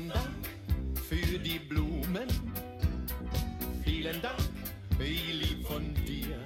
[0.00, 0.28] Vielen Dank
[1.08, 2.26] für die Blumen.
[3.84, 4.38] Vielen Dank,
[4.98, 6.36] ich lieb von dir.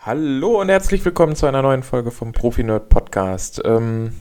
[0.00, 3.62] Hallo und herzlich willkommen zu einer neuen Folge vom Profi Nerd Podcast.
[3.64, 4.14] Ähm,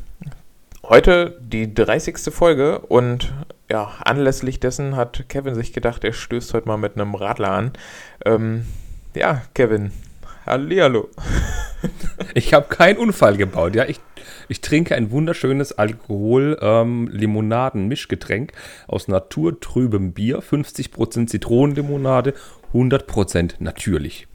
[0.84, 2.32] heute die 30.
[2.32, 3.34] Folge und
[3.72, 7.74] ja, anlässlich dessen hat Kevin sich gedacht, er stößt heute mal mit einem Radler an.
[8.26, 8.68] Ähm,
[9.16, 9.92] ja, Kevin,
[10.46, 11.10] hallihallo.
[12.34, 13.86] Ich habe keinen Unfall gebaut, ja.
[13.86, 14.00] Ich,
[14.48, 18.54] ich trinke ein wunderschönes Alkohol-Limonaden-Mischgetränk
[18.88, 22.34] aus naturtrübem Bier, 50% Zitronenlimonade,
[22.74, 24.28] 100% natürlich.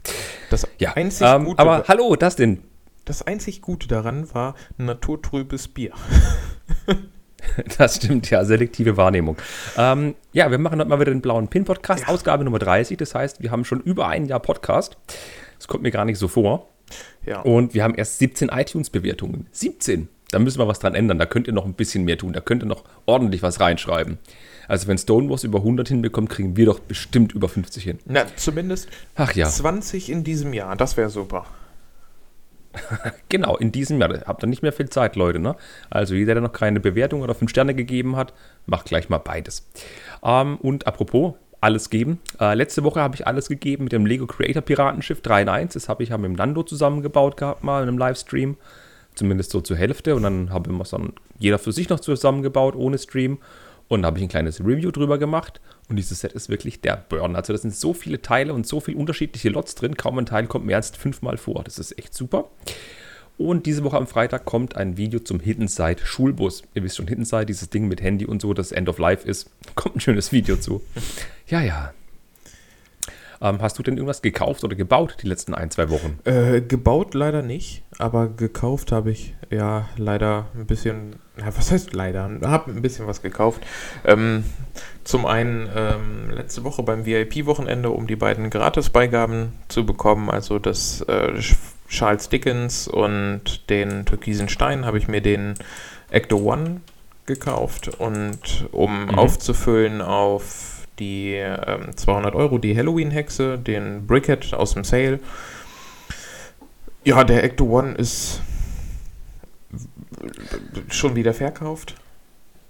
[0.49, 2.63] Das Ja, einzig ähm, Gute, aber hallo, das denn?
[3.05, 5.91] das einzig Gute daran war naturtrübes Bier.
[7.77, 9.35] Das stimmt, ja, selektive Wahrnehmung.
[9.77, 12.97] Ähm, ja, wir machen heute mal wieder den blauen Pin-Podcast, Ausgabe Nummer 30.
[12.97, 14.95] Das heißt, wir haben schon über ein Jahr Podcast.
[15.57, 16.69] Das kommt mir gar nicht so vor.
[17.25, 17.41] Ja.
[17.41, 19.47] Und wir haben erst 17 iTunes-Bewertungen.
[19.51, 20.09] 17!
[20.33, 21.19] Da müssen wir was dran ändern.
[21.19, 22.33] Da könnt ihr noch ein bisschen mehr tun.
[22.33, 24.17] Da könnt ihr noch ordentlich was reinschreiben.
[24.67, 27.99] Also, wenn Stonewalls über 100 hinbekommt, kriegen wir doch bestimmt über 50 hin.
[28.05, 31.45] Na, zumindest Ach ja, 20 in diesem Jahr, das wäre super.
[33.29, 34.21] genau, in diesem Jahr.
[34.25, 35.37] Habt ihr nicht mehr viel Zeit, Leute.
[35.37, 35.55] Ne?
[35.91, 38.33] Also, jeder, der noch keine Bewertung oder 5 Sterne gegeben hat,
[38.65, 39.69] macht gleich mal beides.
[40.23, 42.19] Ähm, und apropos, alles geben.
[42.39, 45.73] Äh, letzte Woche habe ich alles gegeben mit dem Lego Creator Piratenschiff 3 in 1.
[45.73, 48.57] Das habe ich ja mit dem Nando zusammengebaut gehabt, mal in einem Livestream.
[49.15, 50.15] Zumindest so zur Hälfte.
[50.15, 53.37] Und dann haben wir es dann jeder für sich noch zusammengebaut, ohne Stream.
[53.87, 55.61] Und da habe ich ein kleines Review drüber gemacht.
[55.89, 57.35] Und dieses Set ist wirklich der Burn.
[57.35, 59.95] Also, da sind so viele Teile und so viele unterschiedliche Lots drin.
[59.95, 61.63] Kaum ein Teil kommt mehr als fünfmal vor.
[61.63, 62.49] Das ist echt super.
[63.37, 66.63] Und diese Woche am Freitag kommt ein Video zum Hidden Side Schulbus.
[66.73, 69.27] Ihr wisst schon, Hidden Side, dieses Ding mit Handy und so, das End of Life
[69.27, 69.49] ist.
[69.75, 70.81] Kommt ein schönes Video zu.
[71.53, 71.93] Ja, ja.
[73.39, 76.17] Ähm, hast du denn irgendwas gekauft oder gebaut die letzten ein, zwei Wochen?
[76.23, 81.93] Äh, gebaut leider nicht, aber gekauft habe ich ja leider ein bisschen, ja, was heißt
[81.93, 82.27] leider?
[82.41, 83.61] Habe ein bisschen was gekauft.
[84.03, 84.45] Ähm,
[85.03, 91.01] zum einen ähm, letzte Woche beim VIP-Wochenende, um die beiden Gratisbeigaben zu bekommen, also das
[91.01, 91.33] äh,
[91.87, 95.53] Charles Dickens und den Türkisen Stein, habe ich mir den
[96.09, 96.81] Ecto One
[97.27, 99.19] gekauft und um Mhm.
[99.19, 100.72] aufzufüllen auf
[101.03, 105.19] die ähm, 200 Euro die Halloween-Hexe, den Bricket aus dem Sale.
[107.03, 108.41] Ja, der Ecto One ist
[110.89, 111.95] schon wieder verkauft.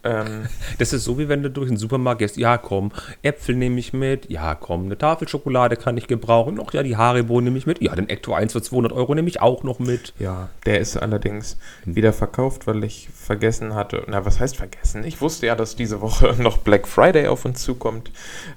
[0.03, 0.47] Ähm,
[0.79, 2.37] Das ist so, wie wenn du durch den Supermarkt gehst.
[2.37, 2.91] Ja, komm,
[3.21, 4.29] Äpfel nehme ich mit.
[4.29, 6.59] Ja, komm, eine Tafel Schokolade kann ich gebrauchen.
[6.63, 7.81] Ach ja, die Haribo nehme ich mit.
[7.81, 10.13] Ja, den Ecto 1 für 200 Euro nehme ich auch noch mit.
[10.19, 14.03] ja, der ist allerdings wieder verkauft, weil ich vergessen hatte.
[14.07, 15.03] Na, was heißt vergessen?
[15.03, 18.11] Ich wusste ja, dass diese Woche noch Black Friday auf uns zukommt.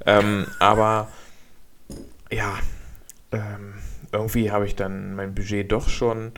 [0.06, 1.09] Ähm, aber
[2.31, 2.55] ja,
[3.33, 3.75] ähm,
[4.12, 6.33] irgendwie habe ich dann mein Budget doch schon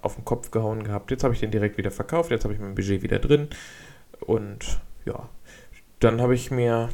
[0.00, 1.10] auf den Kopf gehauen gehabt.
[1.10, 2.30] Jetzt habe ich den direkt wieder verkauft.
[2.30, 3.48] Jetzt habe ich mein Budget wieder drin.
[4.20, 5.28] Und ja,
[6.00, 6.88] dann habe ich mir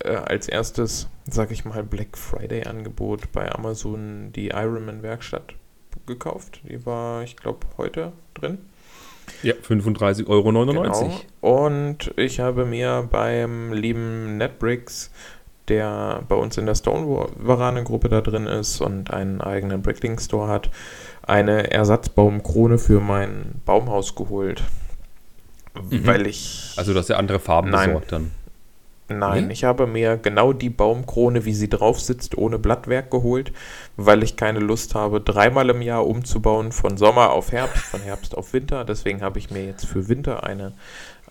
[0.00, 5.54] äh, als erstes, sag ich mal, Black Friday Angebot bei Amazon die Ironman Werkstatt
[6.06, 6.60] gekauft.
[6.68, 8.58] Die war, ich glaube, heute drin.
[9.42, 10.52] Ja, 35,99 Euro.
[10.52, 11.20] Genau.
[11.40, 15.10] Und ich habe mir beim lieben NetBricks,
[15.68, 20.70] der bei uns in der Stone-Varane-Gruppe da drin ist und einen eigenen Brickling-Store hat,
[21.22, 24.62] eine Ersatzbaumkrone für mein Baumhaus geholt.
[25.82, 26.72] Weil ich.
[26.76, 27.90] Also, dass er andere Farben Nein.
[27.90, 28.30] besorgt dann.
[29.10, 29.52] Nein, Nee?
[29.54, 33.52] ich habe mir genau die Baumkrone, wie sie drauf sitzt, ohne Blattwerk geholt,
[33.96, 38.36] weil ich keine Lust habe, dreimal im Jahr umzubauen, von Sommer auf Herbst, von Herbst
[38.36, 38.84] auf Winter.
[38.84, 40.72] Deswegen habe ich mir jetzt für Winter eine,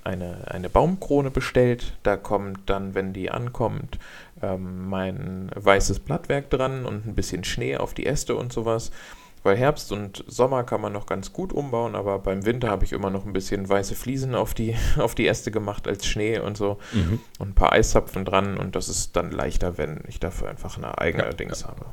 [0.04, 1.94] eine, eine Baumkrone bestellt.
[2.02, 4.00] Da kommt dann, wenn die ankommt,
[4.42, 8.92] ähm, mein weißes Blattwerk dran und ein bisschen Schnee auf die Äste und sowas.
[9.44, 12.92] Weil Herbst und Sommer kann man noch ganz gut umbauen, aber beim Winter habe ich
[12.92, 16.58] immer noch ein bisschen weiße Fliesen auf die, auf die Äste gemacht als Schnee und
[16.58, 17.20] so Mhm.
[17.40, 20.98] und ein paar Eiszapfen dran und das ist dann leichter, wenn ich dafür einfach eine
[21.00, 21.86] eigene Ja, Dings habe.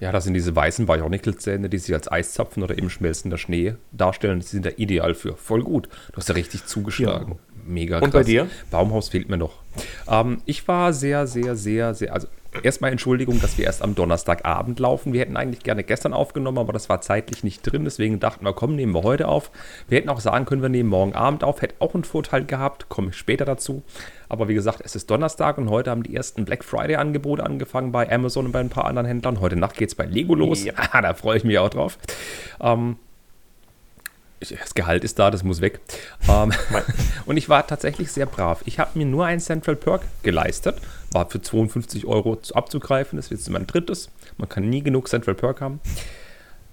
[0.00, 4.40] Ja, das sind diese weißen Baronicle-Zähne, die sich als Eiszapfen oder eben schmelzender Schnee darstellen.
[4.40, 5.36] Die sind da ideal für.
[5.36, 5.88] Voll gut.
[6.10, 7.38] Du hast ja richtig zugeschlagen.
[7.64, 8.06] Mega krass.
[8.06, 8.48] Und bei dir?
[8.72, 9.60] Baumhaus fehlt mir noch.
[10.08, 12.12] Ähm, ich war sehr, sehr, sehr, sehr.
[12.12, 12.26] Also,
[12.62, 15.12] erstmal Entschuldigung, dass wir erst am Donnerstagabend laufen.
[15.12, 17.84] Wir hätten eigentlich gerne gestern aufgenommen, aber das war zeitlich nicht drin.
[17.84, 19.50] Deswegen dachten wir, komm, nehmen wir heute auf.
[19.88, 21.62] Wir hätten auch sagen können, wir nehmen morgen Abend auf.
[21.62, 22.88] Hätte auch einen Vorteil gehabt.
[22.88, 23.82] Komme ich später dazu.
[24.28, 28.10] Aber wie gesagt, es ist Donnerstag und heute haben die ersten Black Friday-Angebote angefangen bei
[28.10, 29.40] Amazon und bei ein paar anderen Händlern.
[29.40, 30.64] Heute Nacht geht es bei Lego los.
[30.64, 30.72] Ja.
[31.02, 31.98] Da freue ich mich auch drauf.
[32.60, 32.96] Ähm,
[34.40, 35.80] das Gehalt ist da, das muss weg.
[36.28, 36.52] Ähm,
[37.26, 38.62] und ich war tatsächlich sehr brav.
[38.64, 40.76] Ich habe mir nur ein Central Perk geleistet.
[41.12, 43.16] War für 52 Euro zu- abzugreifen.
[43.16, 44.10] Das ist jetzt mein drittes.
[44.38, 45.80] Man kann nie genug Central Perk haben.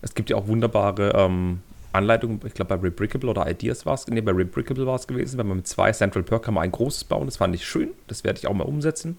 [0.02, 1.60] Es gibt ja auch wunderbare ähm,
[1.92, 5.38] Anleitung, ich glaube bei Rebrickable oder Ideas war es, nee, bei Rebrickable war es gewesen,
[5.40, 7.90] wenn man mit zwei Central Perk kann man ein großes bauen, das fand ich schön,
[8.08, 9.18] das werde ich auch mal umsetzen.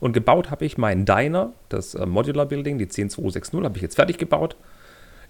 [0.00, 3.96] Und gebaut habe ich meinen Diner, das äh, Modular Building, die 10260, habe ich jetzt
[3.96, 4.54] fertig gebaut.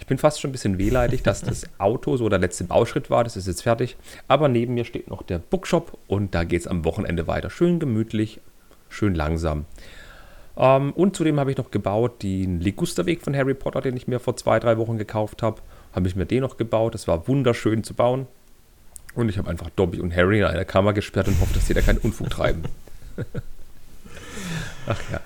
[0.00, 3.22] Ich bin fast schon ein bisschen wehleidig, dass das Auto so der letzte Bauschritt war,
[3.22, 3.96] das ist jetzt fertig.
[4.28, 7.50] Aber neben mir steht noch der Bookshop und da geht es am Wochenende weiter.
[7.50, 8.40] Schön gemütlich,
[8.90, 9.64] schön langsam.
[10.56, 14.20] Ähm, und zudem habe ich noch gebaut den Ligusterweg von Harry Potter, den ich mir
[14.20, 16.94] vor zwei, drei Wochen gekauft habe habe ich mir den noch gebaut.
[16.94, 18.26] Das war wunderschön zu bauen.
[19.14, 21.74] Und ich habe einfach Dobby und Harry in einer Kammer gesperrt und hoffe, dass sie
[21.74, 22.62] da keinen Unfug treiben.
[24.86, 25.20] Ach ja.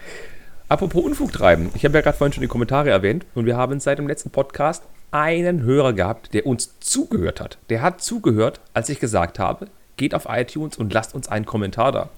[0.68, 1.70] Apropos Unfug treiben.
[1.74, 4.30] Ich habe ja gerade vorhin schon die Kommentare erwähnt und wir haben seit dem letzten
[4.30, 7.58] Podcast einen Hörer gehabt, der uns zugehört hat.
[7.68, 11.92] Der hat zugehört, als ich gesagt habe, geht auf iTunes und lasst uns einen Kommentar
[11.92, 12.10] da.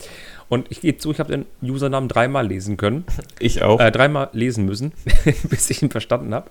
[0.49, 3.05] Und ich gehe zu, ich habe den Usernamen dreimal lesen können.
[3.39, 3.81] Ich auch.
[3.81, 4.93] Äh, dreimal lesen müssen,
[5.51, 6.51] bis ich ihn verstanden habe.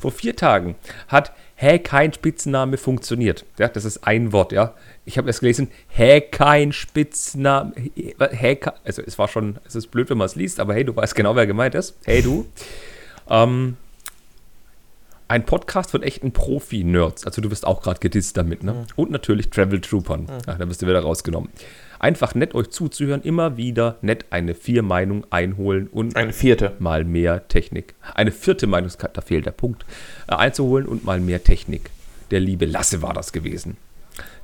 [0.00, 0.74] Vor vier Tagen
[1.08, 3.46] hat Hä, kein Spitzname funktioniert.
[3.58, 4.74] Ja, das ist ein Wort, ja.
[5.06, 7.72] Ich habe erst gelesen, Hä, kein Spitzname.
[8.30, 10.94] Hä, also es war schon, es ist blöd, wenn man es liest, aber hey, du
[10.94, 11.96] weißt genau, wer gemeint ist.
[12.04, 12.46] Hey, du.
[13.30, 13.78] Ähm,
[15.28, 17.24] ein Podcast von echten Profi-Nerds.
[17.26, 18.72] Also du wirst auch gerade gedisst damit, ne?
[18.72, 18.86] Mhm.
[18.96, 20.22] Und natürlich Travel Troopern.
[20.22, 20.38] Mhm.
[20.46, 21.50] Ach, da bist du wieder rausgenommen
[21.98, 27.04] einfach nett euch zuzuhören, immer wieder nett eine vier Meinung einholen und eine vierte mal
[27.04, 27.94] mehr Technik.
[28.14, 29.84] Eine vierte Meinung, da fehlt der Punkt,
[30.28, 31.90] äh, einzuholen und mal mehr Technik.
[32.30, 33.76] Der liebe Lasse war das gewesen.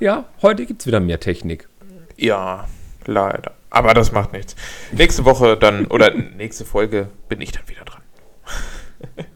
[0.00, 1.68] Ja, heute gibt es wieder mehr Technik.
[2.16, 2.68] Ja,
[3.06, 3.52] leider.
[3.70, 4.54] Aber das macht nichts.
[4.92, 8.02] Nächste Woche dann, oder nächste Folge bin ich dann wieder dran.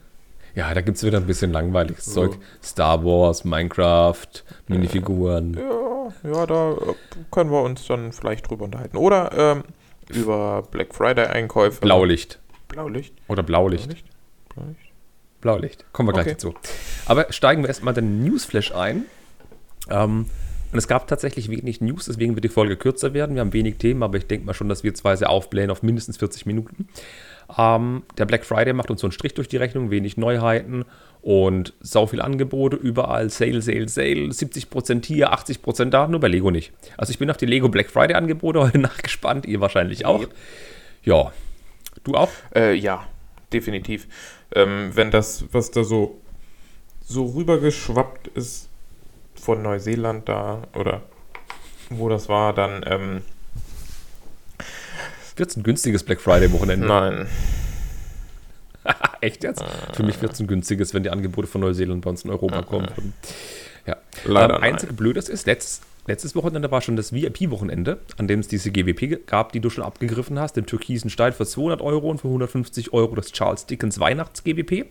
[0.56, 2.28] Ja, da gibt es wieder ein bisschen langweiliges so.
[2.28, 2.38] Zeug.
[2.64, 4.26] Star Wars, Minecraft,
[4.68, 5.54] Minifiguren.
[5.54, 6.94] Ja, ja, da äh,
[7.30, 8.96] können wir uns dann vielleicht drüber unterhalten.
[8.96, 9.64] Oder ähm,
[10.08, 11.82] über Black Friday-Einkäufe.
[11.82, 12.40] Blaulicht.
[12.68, 13.14] Blaulicht?
[13.28, 13.84] Oder Blaulicht.
[13.84, 14.06] Blaulicht.
[14.48, 14.92] Blaulicht.
[15.42, 15.84] Blaulicht.
[15.92, 16.32] Kommen wir gleich okay.
[16.32, 16.54] dazu.
[17.04, 19.04] Aber steigen wir erstmal den Newsflash ein.
[19.90, 20.24] Ähm,
[20.72, 23.36] und es gab tatsächlich wenig News, deswegen wird die Folge kürzer werden.
[23.36, 25.82] Wir haben wenig Themen, aber ich denke mal schon, dass wir zwei sehr aufblähen auf
[25.82, 26.88] mindestens 40 Minuten.
[27.56, 30.84] Ähm, der Black Friday macht uns so einen Strich durch die Rechnung, wenig Neuheiten
[31.22, 36.50] und sau viel Angebote, überall Sale, Sale, Sale, 70% hier, 80% da, nur bei Lego
[36.50, 36.72] nicht.
[36.96, 40.24] Also ich bin auf die Lego Black Friday Angebote heute nachgespannt, ihr wahrscheinlich auch.
[41.02, 41.32] Ja,
[42.04, 42.30] du auch?
[42.54, 43.06] Äh, ja,
[43.52, 44.06] definitiv.
[44.54, 46.20] Ähm, wenn das, was da so,
[47.04, 48.68] so rübergeschwappt ist
[49.34, 51.02] von Neuseeland da oder
[51.90, 53.22] wo das war, dann ähm,
[55.38, 56.86] wird es ein günstiges Black Friday-Wochenende?
[56.86, 57.26] Nein.
[59.20, 59.62] Echt jetzt?
[59.62, 59.92] Ah.
[59.92, 62.62] Für mich wird es ein günstiges, wenn die Angebote von Neuseeland bei uns in Europa
[62.62, 63.12] kommen würden.
[63.86, 63.96] Ja.
[64.24, 64.56] Leider.
[64.56, 68.70] Ähm, einzige Blödes ist, letztes, letztes Wochenende war schon das VIP-Wochenende, an dem es diese
[68.70, 72.28] GWP gab, die du schon abgegriffen hast, den türkisen Stein für 200 Euro und für
[72.28, 74.86] 150 Euro das Charles Dickens Weihnachts-GWP.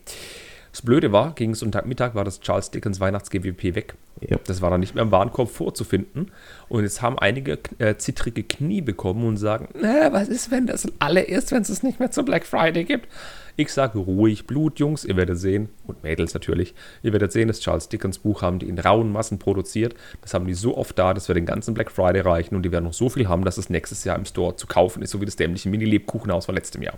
[0.71, 3.95] Das Blöde war, gegen Sonntagmittag war das Charles Dickens Weihnachts-GWP weg.
[4.21, 4.37] Ja.
[4.45, 6.31] Das war dann nicht mehr im Warenkorb vorzufinden.
[6.69, 11.21] Und jetzt haben einige äh, zittrige Knie bekommen und sagen, was ist, wenn das alle
[11.21, 13.07] ist, wenn es es nicht mehr zum Black Friday gibt?
[13.57, 16.73] Ich sage ruhig Blut, Jungs, ihr werdet sehen, und Mädels natürlich,
[17.03, 19.95] ihr werdet sehen, das Charles Dickens Buch haben die in rauen Massen produziert.
[20.21, 22.71] Das haben die so oft da, dass wir den ganzen Black Friday reichen und die
[22.71, 25.21] werden noch so viel haben, dass es nächstes Jahr im Store zu kaufen ist, so
[25.21, 26.97] wie das dämliche Mini-Lebkuchenhaus von letztem Jahr.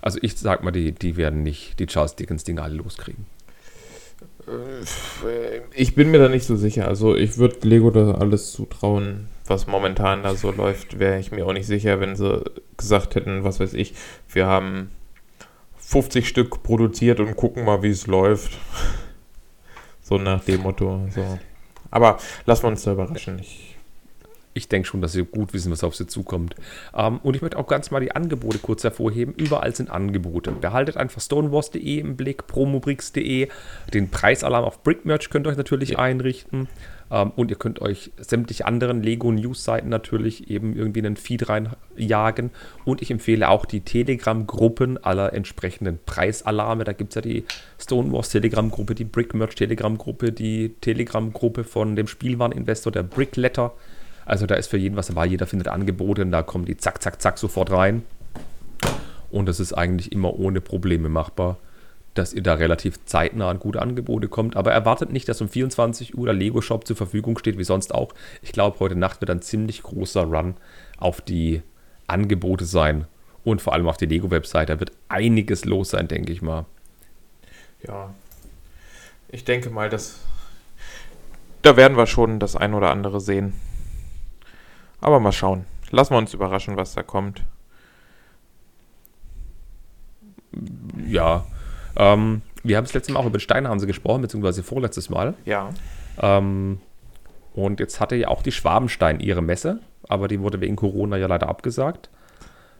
[0.00, 3.26] Also ich sag mal, die, die werden nicht die Charles Dickens-Dinge alle loskriegen.
[4.46, 6.88] Äh, ich bin mir da nicht so sicher.
[6.88, 11.46] Also ich würde Lego da alles zutrauen, was momentan da so läuft, wäre ich mir
[11.46, 12.42] auch nicht sicher, wenn sie
[12.76, 13.94] gesagt hätten, was weiß ich,
[14.28, 14.90] wir haben
[15.78, 18.52] 50 Stück produziert und gucken mal, wie es läuft.
[20.02, 21.04] So nach dem Motto.
[21.12, 21.36] So.
[21.90, 23.40] Aber lassen wir uns da überraschen.
[23.40, 23.65] Ich
[24.56, 26.54] ich denke schon, dass sie gut wissen, was auf sie zukommt.
[26.94, 29.34] Ähm, und ich möchte auch ganz mal die Angebote kurz hervorheben.
[29.34, 30.52] Überall sind Angebote.
[30.52, 33.48] Behaltet einfach stonewars.de im Blick, promobricks.de.
[33.92, 35.98] Den Preisalarm auf Brickmerch könnt ihr euch natürlich ja.
[35.98, 36.68] einrichten.
[37.10, 42.50] Ähm, und ihr könnt euch sämtliche anderen Lego-News-Seiten natürlich eben irgendwie in den Feed reinjagen.
[42.84, 46.84] Und ich empfehle auch die Telegram-Gruppen aller entsprechenden Preisalarme.
[46.84, 47.44] Da gibt es ja die
[47.78, 53.74] Stonewars Telegram-Gruppe, die Brickmerch Telegram-Gruppe, die Telegram-Gruppe von dem Spielwareninvestor, der Brickletter.
[54.26, 57.02] Also da ist für jeden was dabei, jeder findet Angebote und da kommen die zack,
[57.02, 58.02] zack, zack sofort rein.
[59.30, 61.58] Und das ist eigentlich immer ohne Probleme machbar,
[62.14, 64.56] dass ihr da relativ zeitnah an gute Angebote kommt.
[64.56, 67.94] Aber erwartet nicht, dass um 24 Uhr der Lego Shop zur Verfügung steht, wie sonst
[67.94, 68.14] auch.
[68.42, 70.56] Ich glaube, heute Nacht wird ein ziemlich großer Run
[70.98, 71.62] auf die
[72.08, 73.06] Angebote sein.
[73.44, 74.70] Und vor allem auf die Lego-Website.
[74.70, 76.64] Da wird einiges los sein, denke ich mal.
[77.86, 78.12] Ja.
[79.28, 80.18] Ich denke mal, dass.
[81.62, 83.52] Da werden wir schon das ein oder andere sehen.
[85.00, 85.64] Aber mal schauen.
[85.90, 87.42] Lassen wir uns überraschen, was da kommt.
[91.06, 91.44] Ja.
[91.96, 95.34] Ähm, Wir haben das letzte Mal auch über Steinhanse gesprochen, beziehungsweise vorletztes Mal.
[95.44, 95.70] Ja.
[96.20, 96.80] Ähm,
[97.54, 101.26] und jetzt hatte ja auch die Schwabenstein ihre Messe, aber die wurde wegen Corona ja
[101.26, 102.10] leider abgesagt.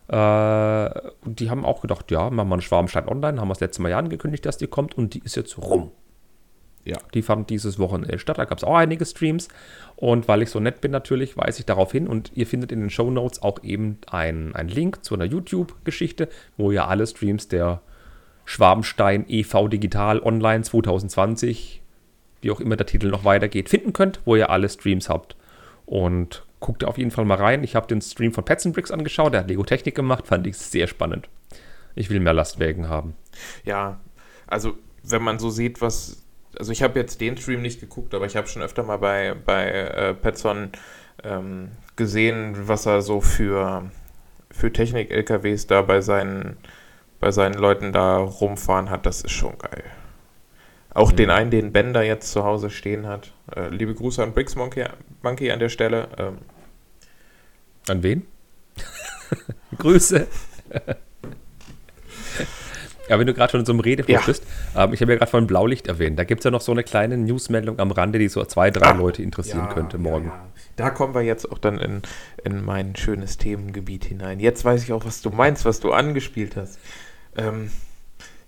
[0.08, 3.60] Äh, und die haben auch gedacht, ja, machen wir eine Schwabenstein online, haben wir das
[3.60, 5.90] letzte Mal ja angekündigt, dass die kommt und die ist jetzt rum.
[6.86, 6.98] Ja.
[7.14, 8.38] Die fand dieses Wochenende statt.
[8.38, 9.48] Da gab es auch einige Streams.
[9.96, 12.06] Und weil ich so nett bin natürlich, weise ich darauf hin.
[12.06, 16.70] Und ihr findet in den Show Notes auch eben einen Link zu einer YouTube-Geschichte, wo
[16.70, 17.82] ihr alle Streams der
[18.44, 19.66] Schwabenstein e.V.
[19.66, 21.82] Digital Online 2020,
[22.40, 25.34] wie auch immer der Titel noch weitergeht, finden könnt, wo ihr alle Streams habt.
[25.86, 27.64] Und guckt auf jeden Fall mal rein.
[27.64, 30.56] Ich habe den Stream von Pets Bricks angeschaut, der hat Lego Technik gemacht, fand ich
[30.56, 31.28] sehr spannend.
[31.96, 33.14] Ich will mehr Lastwägen haben.
[33.64, 34.00] Ja,
[34.46, 36.25] also wenn man so sieht, was
[36.58, 39.34] also ich habe jetzt den Stream nicht geguckt, aber ich habe schon öfter mal bei,
[39.34, 40.70] bei äh, Petson
[41.22, 43.90] ähm, gesehen, was er so für,
[44.50, 46.56] für Technik-LKWs da bei seinen,
[47.20, 49.06] bei seinen Leuten da rumfahren hat.
[49.06, 49.84] Das ist schon geil.
[50.90, 51.16] Auch mhm.
[51.16, 53.32] den einen, den Ben da jetzt zu Hause stehen hat.
[53.54, 54.84] Äh, liebe Grüße an Bricks Monkey,
[55.22, 56.08] Monkey an der Stelle.
[56.18, 56.38] Ähm.
[57.88, 58.26] An wen?
[59.78, 60.26] Grüße.
[63.08, 64.26] Ja, wenn du gerade schon in so einem Redefluss ja.
[64.26, 64.44] bist,
[64.76, 66.18] ähm, ich habe ja gerade von Blaulicht erwähnt.
[66.18, 68.86] Da gibt es ja noch so eine kleine Newsmeldung am Rande, die so zwei, drei
[68.86, 70.26] ah, Leute interessieren ja, könnte morgen.
[70.26, 70.46] Ja,
[70.76, 72.02] da kommen wir jetzt auch dann in,
[72.44, 74.40] in mein schönes Themengebiet hinein.
[74.40, 76.78] Jetzt weiß ich auch, was du meinst, was du angespielt hast.
[77.36, 77.70] Ähm,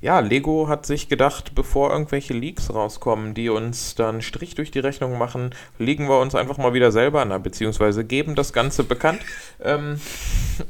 [0.01, 4.79] ja, Lego hat sich gedacht, bevor irgendwelche Leaks rauskommen, die uns dann Strich durch die
[4.79, 9.21] Rechnung machen, legen wir uns einfach mal wieder selber an, beziehungsweise geben das Ganze bekannt
[9.61, 10.01] ähm,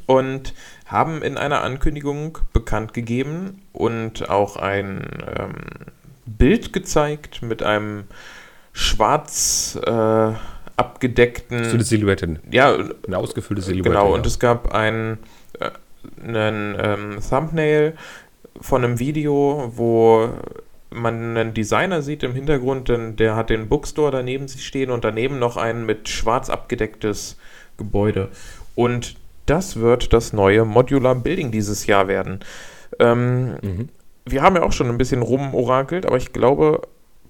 [0.06, 0.54] und
[0.88, 5.02] haben in einer Ankündigung bekannt gegeben und auch ein
[5.38, 5.54] ähm,
[6.26, 8.04] Bild gezeigt mit einem
[8.72, 10.32] schwarz äh,
[10.76, 11.64] abgedeckten.
[11.64, 12.40] So eine Silhouette.
[12.50, 12.76] Ja,
[13.06, 13.90] eine ausgefüllte Silhouette.
[13.90, 14.14] Genau, ja.
[14.14, 15.18] und es gab ein,
[15.60, 15.70] äh,
[16.26, 17.94] einen ähm, Thumbnail
[18.60, 20.30] von einem Video, wo
[20.90, 25.04] man einen Designer sieht im Hintergrund, denn der hat den Bookstore daneben sich stehen und
[25.04, 27.36] daneben noch ein mit schwarz abgedecktes
[27.76, 28.28] Gebäude.
[28.74, 29.16] Und
[29.48, 32.40] das wird das neue Modular Building dieses Jahr werden.
[32.98, 33.88] Ähm, mhm.
[34.24, 36.82] Wir haben ja auch schon ein bisschen rumorakelt, aber ich glaube,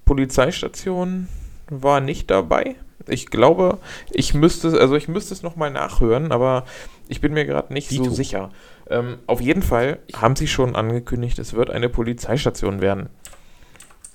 [0.04, 1.28] Polizeistation
[1.70, 2.76] war nicht dabei.
[3.06, 3.78] Ich glaube,
[4.10, 6.64] ich müsste, also ich müsste es nochmal nachhören, aber
[7.08, 8.04] ich bin mir gerade nicht Dito.
[8.04, 8.50] so sicher.
[8.90, 13.08] Ähm, auf jeden Fall haben sie schon angekündigt, es wird eine Polizeistation werden.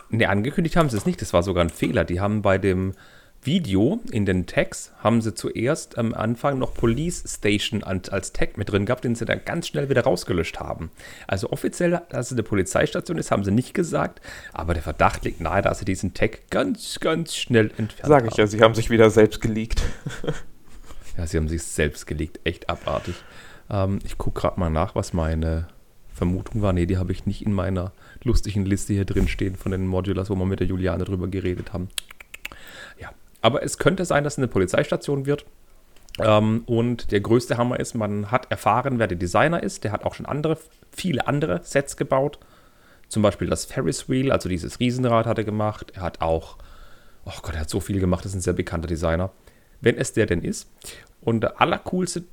[0.09, 1.21] Ne, angekündigt haben sie es nicht.
[1.21, 2.03] Das war sogar ein Fehler.
[2.03, 2.93] Die haben bei dem
[3.45, 8.71] Video in den Tags haben sie zuerst am Anfang noch Police Station als Tag mit
[8.71, 10.91] drin gehabt, den sie dann ganz schnell wieder rausgelöscht haben.
[11.27, 14.21] Also offiziell, dass es eine Polizeistation ist, haben sie nicht gesagt,
[14.53, 18.37] aber der Verdacht liegt nahe, dass sie diesen Tag ganz, ganz schnell entfernt Sag ich
[18.37, 19.81] ja, sie haben sich wieder selbst geleakt.
[21.17, 23.15] ja, sie haben sich selbst geleakt, echt abartig.
[23.69, 25.67] Ähm, ich gucke gerade mal nach, was meine
[26.13, 26.73] Vermutung war.
[26.73, 27.91] Nee, die habe ich nicht in meiner
[28.23, 31.73] lustigen Liste hier drin stehen von den Modulars, wo wir mit der Juliane drüber geredet
[31.73, 31.89] haben.
[32.99, 33.09] Ja,
[33.43, 35.45] aber es könnte sein, dass es eine Polizeistation wird.
[36.19, 39.83] Ähm, und der größte Hammer ist, man hat erfahren, wer der Designer ist.
[39.83, 40.57] Der hat auch schon andere,
[40.91, 42.39] viele andere Sets gebaut.
[43.09, 45.91] Zum Beispiel das Ferris Wheel, also dieses Riesenrad hat er gemacht.
[45.95, 46.57] Er hat auch,
[47.25, 49.31] oh Gott, er hat so viel gemacht, das ist ein sehr bekannter Designer.
[49.81, 50.69] Wenn es der denn ist.
[51.21, 52.23] Und der allercoolste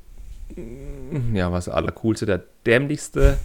[1.33, 3.39] ja, was allercoolste, der dämlichste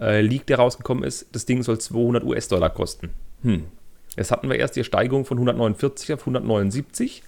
[0.00, 3.10] äh, Leak, der rausgekommen ist, das Ding soll 200 US-Dollar kosten.
[3.42, 3.64] Hm.
[4.16, 7.22] Jetzt hatten wir erst die Steigerung von 149 auf 179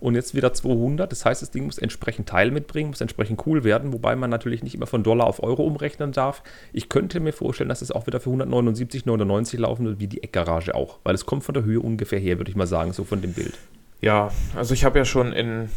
[0.00, 1.10] und jetzt wieder 200.
[1.10, 4.62] Das heißt, das Ding muss entsprechend Teil mitbringen, muss entsprechend cool werden, wobei man natürlich
[4.62, 6.42] nicht immer von Dollar auf Euro umrechnen darf.
[6.72, 10.74] Ich könnte mir vorstellen, dass es auch wieder für 179,99 laufen wird, wie die Eckgarage
[10.74, 13.22] auch, weil es kommt von der Höhe ungefähr her, würde ich mal sagen, so von
[13.22, 13.54] dem Bild.
[14.00, 15.70] Ja, also ich habe ja schon in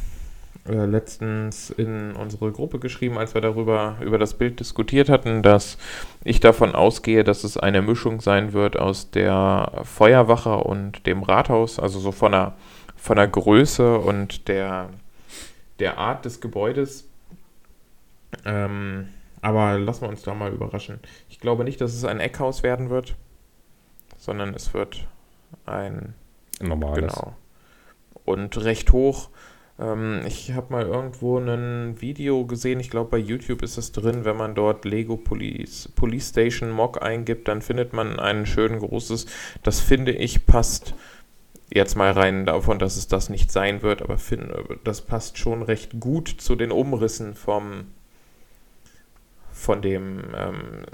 [0.68, 5.78] äh, letztens in unsere Gruppe geschrieben, als wir darüber über das Bild diskutiert hatten, dass
[6.24, 11.80] ich davon ausgehe, dass es eine Mischung sein wird aus der Feuerwache und dem Rathaus,
[11.80, 12.56] also so von der,
[12.96, 14.90] von der Größe und der,
[15.80, 17.08] der Art des Gebäudes.
[18.46, 19.10] Ähm,
[19.42, 21.00] aber lassen wir uns da mal überraschen.
[21.30, 23.16] Ich glaube nicht, dass es ein Eckhaus werden wird,
[24.18, 25.08] sondern es wird
[25.66, 26.14] ein
[26.60, 27.14] normales.
[27.16, 27.36] Genau.
[28.26, 29.30] Und recht hoch
[29.80, 34.26] ähm, ich habe mal irgendwo ein Video gesehen, ich glaube bei YouTube ist es drin,
[34.26, 39.28] wenn man dort Lego Police, Police Station Mock eingibt, dann findet man ein schön großes,
[39.64, 40.94] das finde ich passt
[41.70, 44.52] jetzt mal rein davon, dass es das nicht sein wird, aber find,
[44.84, 47.86] das passt schon recht gut zu den Umrissen vom
[49.52, 50.86] von dem ähm,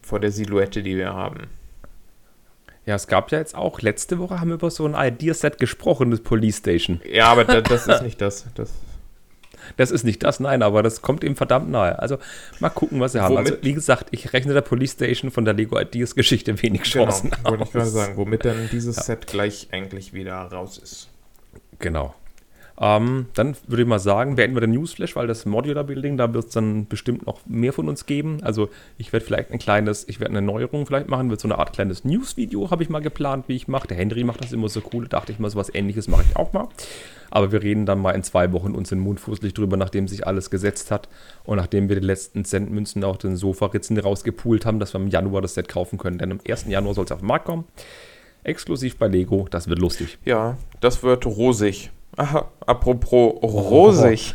[0.00, 1.48] von der Silhouette, die wir haben.
[2.88, 6.10] Ja, es gab ja jetzt auch, letzte Woche haben wir über so ein Ideaset gesprochen,
[6.10, 7.02] das Police Station.
[7.04, 8.46] Ja, aber da, das ist nicht das.
[8.54, 8.72] das.
[9.76, 11.98] Das ist nicht das, nein, aber das kommt ihm verdammt nahe.
[11.98, 12.16] Also
[12.60, 13.34] mal gucken, was sie haben.
[13.36, 16.84] Womit- Also, wie gesagt, ich rechne der Police Station von der Lego Ideas Geschichte wenig
[16.84, 17.92] Chancen Genau, wollte ich gerade aus.
[17.92, 21.10] sagen, womit dann dieses Set gleich eigentlich wieder raus ist.
[21.80, 22.14] Genau.
[22.80, 26.32] Ähm, dann würde ich mal sagen, beenden wir den Newsflash, weil das Modular Building, da
[26.32, 28.38] wird es dann bestimmt noch mehr von uns geben.
[28.42, 28.68] Also
[28.98, 31.72] ich werde vielleicht ein kleines, ich werde eine Neuerung vielleicht machen, wird so eine Art
[31.72, 33.88] kleines News-Video, habe ich mal geplant, wie ich mache.
[33.88, 36.22] Der Henry macht das immer so cool, da dachte ich mal, so was ähnliches mache
[36.28, 36.68] ich auch mal.
[37.30, 40.26] Aber wir reden dann mal in zwei Wochen uns in Mund fußlich drüber, nachdem sich
[40.26, 41.08] alles gesetzt hat
[41.44, 45.42] und nachdem wir die letzten Centmünzen auch den Sofaritzen rausgepoolt haben, dass wir im Januar
[45.42, 46.18] das Set kaufen können.
[46.18, 46.66] Denn am 1.
[46.68, 47.64] Januar soll es auf den Markt kommen.
[48.44, 50.16] Exklusiv bei Lego, das wird lustig.
[50.24, 51.90] Ja, das wird rosig.
[52.18, 54.34] Aha, apropos rosig.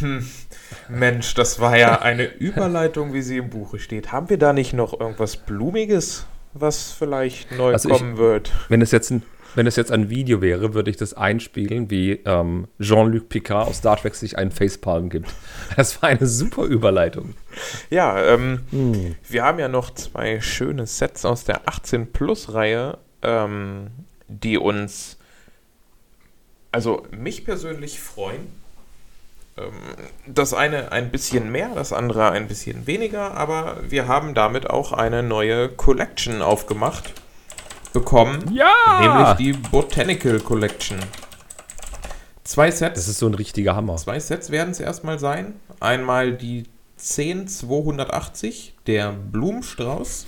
[0.00, 0.26] Hm.
[0.88, 4.12] Mensch, das war ja eine Überleitung, wie sie im Buche steht.
[4.12, 8.52] Haben wir da nicht noch irgendwas Blumiges, was vielleicht neu Also ich- kommen wird?
[8.68, 9.22] Wenn es jetzt ein,
[9.54, 13.78] wenn es jetzt ein Video wäre, würde ich das einspielen, wie ähm, Jean-Luc Picard aus
[13.78, 15.28] Star Trek sich einen Facepalm gibt.
[15.76, 17.34] Das war eine super Überleitung.
[17.90, 18.60] Ja, ähm,
[19.28, 23.88] wir haben ja noch zwei schöne Sets aus der 18-Plus-Reihe, ähm,
[24.28, 25.17] die uns,
[26.72, 28.52] also mich persönlich freuen.
[29.56, 29.72] Ähm,
[30.26, 34.92] das eine ein bisschen mehr, das andere ein bisschen weniger, aber wir haben damit auch
[34.92, 37.12] eine neue Collection aufgemacht
[37.92, 38.52] bekommen.
[38.52, 38.72] Ja!
[39.00, 40.98] Nämlich die Botanical Collection.
[42.44, 42.94] Zwei Sets.
[42.94, 43.96] Das ist so ein richtiger Hammer.
[43.96, 45.54] Zwei Sets werden es erstmal sein.
[45.80, 46.64] Einmal die
[46.96, 50.26] 10280, der Blumenstrauß.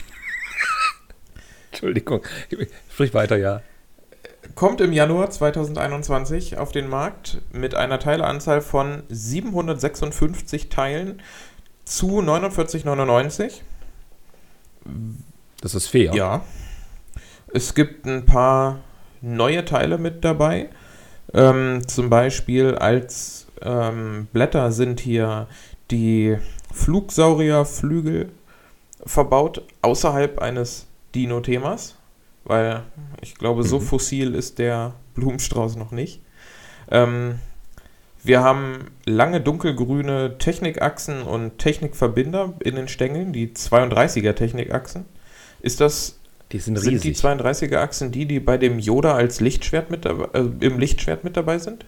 [1.71, 2.23] Entschuldigung.
[2.93, 3.63] Sprich weiter, ja.
[4.55, 11.23] Kommt im Januar 2021 auf den Markt mit einer Teileanzahl von 756 Teilen
[11.85, 13.61] zu 49,99.
[15.61, 16.15] Das ist fair.
[16.15, 16.43] Ja.
[17.53, 18.81] Es gibt ein paar
[19.21, 20.69] neue Teile mit dabei.
[21.33, 25.47] Ähm, zum Beispiel als ähm, Blätter sind hier
[25.91, 26.39] die
[26.73, 28.31] Flugsaurierflügel
[29.05, 31.97] verbaut außerhalb eines Dino-Themas,
[32.45, 32.83] weil
[33.21, 33.81] ich glaube, so Mhm.
[33.81, 36.23] fossil ist der Blumenstrauß noch nicht.
[36.91, 37.41] Ähm,
[38.23, 45.07] wir haben lange dunkelgrüne Technikachsen und Technikverbinder in den Stängeln, die 32er Technikachsen.
[45.61, 46.19] Ist das
[46.53, 47.15] Die sind sind die riesig.
[47.15, 50.15] 32er Achsen die, die bei dem Yoda als Lichtschwert mit äh,
[50.61, 51.85] im Lichtschwert mit dabei sind?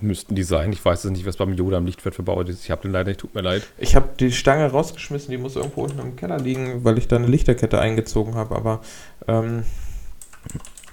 [0.00, 0.72] Müssten die sein.
[0.72, 2.64] Ich weiß es nicht, was beim Yoda im Lichtwert verbaut ist.
[2.64, 3.62] Ich habe den leider nicht, tut mir leid.
[3.78, 7.16] Ich habe die Stange rausgeschmissen, die muss irgendwo unten im Keller liegen, weil ich da
[7.16, 8.80] eine Lichterkette eingezogen habe, aber
[9.28, 9.64] ähm,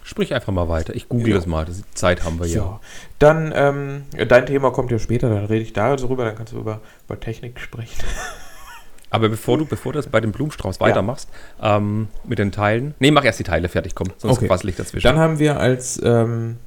[0.04, 0.96] Sprich einfach mal weiter.
[0.96, 1.36] Ich google Ja.
[1.36, 1.66] das mal.
[1.66, 2.56] Das, Zeit haben wir ja.
[2.62, 2.80] ja.
[3.20, 6.80] Dann, ähm, dein Thema kommt ja später, dann rede ich darüber, dann kannst du über,
[7.06, 8.06] über Technik sprechen.
[9.10, 11.30] Aber bevor du, bevor du das bei dem Blumenstrauß weitermachst,
[11.62, 12.94] ähm, mit den Teilen.
[13.00, 14.08] Nee, mach erst die Teile fertig, komm.
[14.18, 14.48] Sonst Okay.
[14.48, 15.06] quassel ich dazwischen.
[15.08, 16.58] Dann haben wir als, ähm,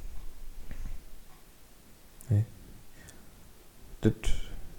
[4.01, 4.13] das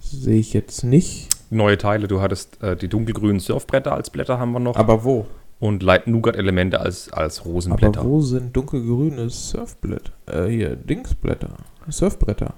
[0.00, 2.08] sehe ich jetzt nicht, Neue Teile.
[2.08, 4.76] Du hattest äh, die dunkelgrünen Surfbretter als Blätter haben wir noch.
[4.76, 5.26] aber wo?
[5.60, 8.00] und Light Nougat Elemente als, als Rosenblätter.
[8.00, 10.10] Aber wo sind dunkelgrüne Surfblätter?
[10.26, 11.50] Äh, hier, Dingsblätter.
[11.88, 12.54] Surfbretter.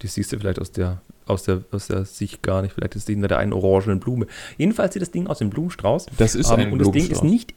[0.00, 2.72] Die siehst du vielleicht aus der, aus der, aus der Sicht gar nicht.
[2.72, 4.26] Vielleicht ist die hinter der einen orangenen Blume.
[4.56, 6.06] Jedenfalls sieht das Ding aus dem Blumenstrauß.
[6.16, 7.52] Das ist Ähm, ein und das Ding ist nicht.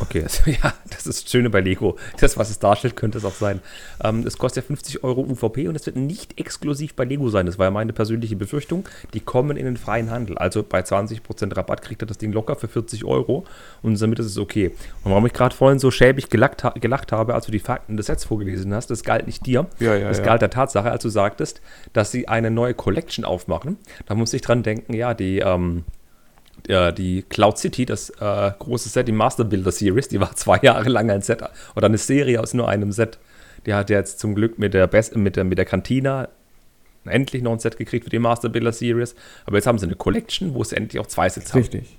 [0.00, 1.96] Okay, also, ja, das ist das Schöne bei Lego.
[2.20, 3.60] Das, was es darstellt, könnte es auch sein.
[4.02, 7.46] Ähm, es kostet ja 50 Euro UVP und es wird nicht exklusiv bei Lego sein.
[7.46, 8.88] Das war ja meine persönliche Befürchtung.
[9.14, 10.38] Die kommen in den freien Handel.
[10.38, 13.44] Also bei 20% Rabatt kriegt er das Ding locker für 40 Euro
[13.82, 14.72] und damit ist es okay.
[15.04, 17.96] Und warum ich gerade vorhin so schäbig gelacht, ha gelacht habe, als du die Fakten
[17.96, 19.66] des Sets vorgelesen hast, das galt nicht dir.
[19.78, 21.60] Ja, ja, das galt der Tatsache, als du sagtest,
[21.92, 23.78] dass sie eine neue Collection aufmachen.
[24.06, 25.84] Da muss ich dran denken, ja, die, ähm,
[26.68, 30.58] ja, die Cloud City, das äh, große Set, die Master Builder Series, die war zwei
[30.62, 31.42] Jahre lang ein Set
[31.74, 33.18] oder eine Serie aus nur einem Set.
[33.66, 36.28] Die hat jetzt zum Glück mit der, Best, mit der, mit der Cantina
[37.04, 39.14] endlich noch ein Set gekriegt für die Master Builder Series.
[39.44, 41.60] Aber jetzt haben sie eine Collection, wo es endlich auch zwei Sets haben.
[41.60, 41.96] Richtig.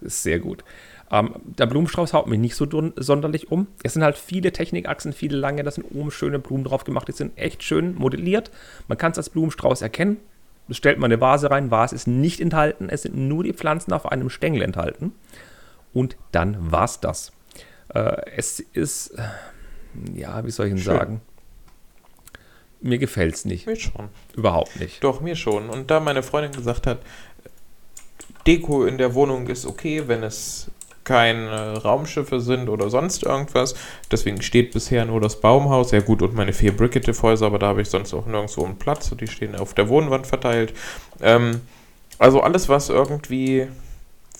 [0.00, 0.64] Ist sehr gut.
[1.10, 3.66] Ähm, der Blumenstrauß haut mich nicht so sonderlich um.
[3.82, 7.08] Es sind halt viele Technikachsen, viele lange, da sind oben schöne Blumen drauf gemacht.
[7.08, 8.50] Die sind echt schön modelliert.
[8.88, 10.16] Man kann es als Blumenstrauß erkennen.
[10.72, 11.70] Stellt man eine Vase rein.
[11.70, 12.88] Vase ist nicht enthalten.
[12.88, 15.12] Es sind nur die Pflanzen auf einem Stängel enthalten.
[15.92, 17.32] Und dann war's das.
[17.94, 19.14] Äh, es ist,
[20.14, 20.96] ja, wie soll ich denn Schön.
[20.96, 21.20] sagen?
[22.80, 23.66] Mir gefällt's nicht.
[23.66, 24.08] Mir schon.
[24.34, 25.04] Überhaupt nicht.
[25.04, 25.70] Doch, mir schon.
[25.70, 26.98] Und da meine Freundin gesagt hat,
[28.46, 30.68] Deko in der Wohnung ist okay, wenn es
[31.04, 33.74] keine Raumschiffe sind oder sonst irgendwas.
[34.10, 35.90] Deswegen steht bisher nur das Baumhaus.
[35.90, 39.10] Ja gut, und meine vier Brickete-Häuser, aber da habe ich sonst auch nirgendwo einen Platz
[39.20, 40.72] die stehen auf der Wohnwand verteilt.
[41.20, 41.60] Ähm,
[42.18, 43.68] also alles, was irgendwie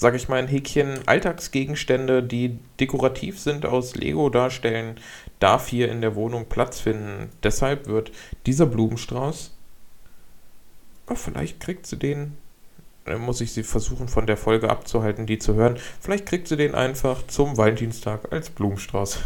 [0.02, 4.96] sag ich mal, ein Häkchen Alltagsgegenstände, die dekorativ sind, aus Lego darstellen,
[5.38, 7.30] darf hier in der Wohnung Platz finden.
[7.42, 8.12] Deshalb wird
[8.44, 9.56] dieser Blumenstrauß,
[11.08, 12.36] oh, vielleicht kriegt sie den,
[13.18, 15.76] muss ich sie versuchen von der Folge abzuhalten, die zu hören.
[16.00, 19.18] Vielleicht kriegt sie den einfach zum Valentinstag als Blumenstrauß.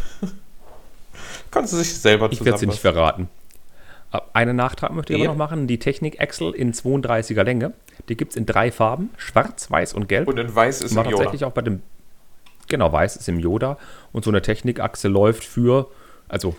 [1.51, 3.29] Kannst du sich selber Ich werde sie nicht verraten.
[4.13, 5.67] Äh, Einen Nachtrag möchte ich aber noch machen.
[5.67, 7.73] Die Technik Excel in 32er Länge.
[8.09, 10.29] Die gibt es in drei Farben: Schwarz, Weiß und Gelb.
[10.29, 11.25] Und in weiß ist war im Yoda.
[11.25, 11.83] tatsächlich auch bei dem.
[12.69, 13.79] Genau, Weiß ist im Yoda.
[14.13, 15.89] Und so eine Technikachse läuft für.
[16.29, 16.57] Also,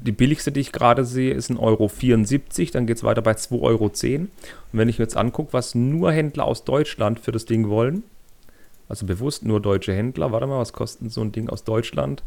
[0.00, 2.70] die billigste, die ich gerade sehe, ist 1,74 Euro.
[2.72, 3.84] Dann geht es weiter bei 2,10 Euro.
[3.84, 4.30] Und
[4.72, 8.02] wenn ich mir jetzt angucke, was nur Händler aus Deutschland für das Ding wollen,
[8.88, 12.22] also bewusst nur deutsche Händler, warte mal, was kostet so ein Ding aus Deutschland?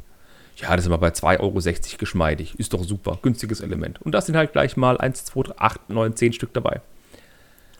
[0.57, 2.59] Ja, das ist immer bei 2,60 Euro geschmeidig.
[2.59, 3.17] Ist doch super.
[3.21, 4.01] Günstiges Element.
[4.01, 6.81] Und das sind halt gleich mal 1, 2, 3, 8, 9, 10 Stück dabei.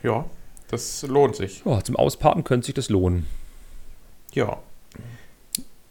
[0.02, 0.26] Ja,
[0.70, 1.64] das lohnt sich.
[1.66, 3.26] Ja, zum Auspacken könnte sich das lohnen.
[4.34, 4.58] Ja.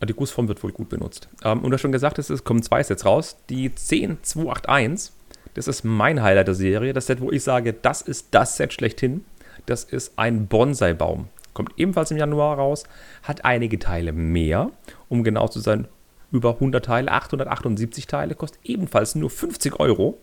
[0.06, 1.28] Die Gussform wird wohl gut benutzt.
[1.44, 3.36] Ähm, und du hast schon gesagt, es kommen zwei Sets raus.
[3.48, 5.12] Die 10281,
[5.54, 6.92] das ist mein Highlight der Serie.
[6.92, 9.24] Das Set, wo ich sage, das ist das Set schlechthin.
[9.66, 11.28] Das ist ein Bonsai-Baum.
[11.54, 12.84] Kommt ebenfalls im Januar raus.
[13.22, 14.70] Hat einige Teile mehr.
[15.08, 15.86] Um genau zu sein,
[16.30, 18.34] über 100 Teile, 878 Teile.
[18.34, 20.18] Kostet ebenfalls nur 50 Euro.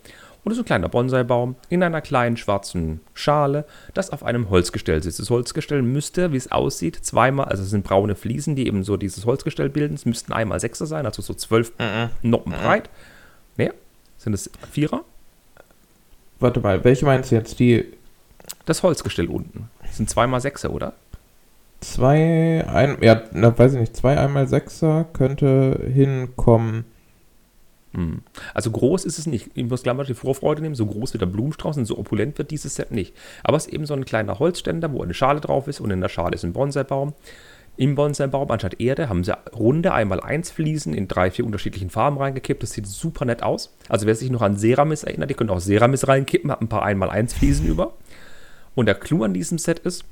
[0.49, 5.19] Und ist ein kleiner Bonsai-Baum in einer kleinen schwarzen Schale, das auf einem Holzgestell sitzt.
[5.19, 8.97] Das Holzgestell müsste, wie es aussieht, zweimal, also es sind braune Fliesen, die eben so
[8.97, 9.93] dieses Holzgestell bilden.
[9.93, 11.71] Es müssten einmal Sechser sein, also so zwölf
[12.23, 12.89] Noppen breit.
[13.57, 13.75] Ne,
[14.17, 15.03] sind es Vierer?
[16.39, 17.59] Warte mal, welche meinst du jetzt?
[17.59, 17.85] Die
[18.65, 19.69] Das Holzgestell unten.
[19.83, 20.93] Das sind zweimal Sechser, oder?
[21.81, 26.85] zwei, ein, ja, na, weiß ich nicht, zwei einmal Sechser könnte hinkommen.
[27.93, 28.21] Hm.
[28.54, 29.49] Also groß ist es nicht.
[29.56, 30.75] Ich muss gleich mal die Vorfreude nehmen.
[30.75, 33.15] So groß wie der Blumenstrauß und so opulent wird dieses Set nicht.
[33.43, 36.02] Aber es ist eben so ein kleiner Holzständer, wo eine Schale drauf ist und in
[36.02, 37.13] der Schale ist ein Bonsai-Baum.
[37.78, 42.17] Im Bonsai-Baum anstatt Erde haben sie runde einmal eins Fliesen in drei, vier unterschiedlichen Farben
[42.17, 42.62] reingekippt.
[42.62, 43.73] Das sieht super nett aus.
[43.88, 46.84] Also wer sich noch an Seramis erinnert, ihr könnt auch Seramis reinkippen, hat ein paar
[46.84, 47.93] einmal eins Fliesen über.
[48.75, 50.04] Und der Clou an diesem Set ist,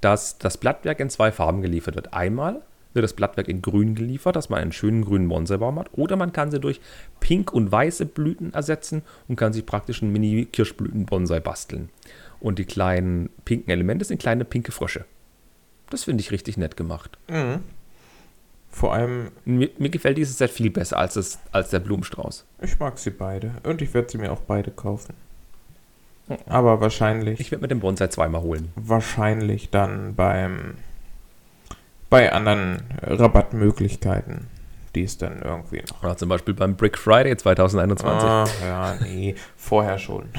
[0.00, 2.14] dass das Blattwerk in zwei Farben geliefert wird.
[2.14, 2.62] Einmal
[2.98, 5.88] wird das Blattwerk in grün geliefert, dass man einen schönen grünen Bonsai-Baum hat.
[5.92, 6.80] Oder man kann sie durch
[7.20, 11.88] pink und weiße Blüten ersetzen und kann sich praktisch einen Mini-Kirschblüten-Bonsai basteln.
[12.40, 15.04] Und die kleinen pinken Elemente sind kleine pinke Frösche.
[15.90, 17.16] Das finde ich richtig nett gemacht.
[18.70, 22.44] Vor allem, Mir, mir gefällt dieses Set viel besser als, das, als der Blumenstrauß.
[22.62, 23.52] ich mag sie beide.
[23.64, 25.14] Und ich werde sie mir auch beide kaufen.
[26.46, 28.70] Aber wahrscheinlich, Ich werde mir den Bonsai zweimal holen.
[28.76, 30.74] wahrscheinlich dann beim
[32.10, 34.46] bei anderen Rabattmöglichkeiten,
[34.94, 36.02] die es dann irgendwie noch.
[36.02, 38.28] Oder zum Beispiel beim Brick Friday 2021.
[38.28, 40.28] Ah, ja, nee, vorher schon.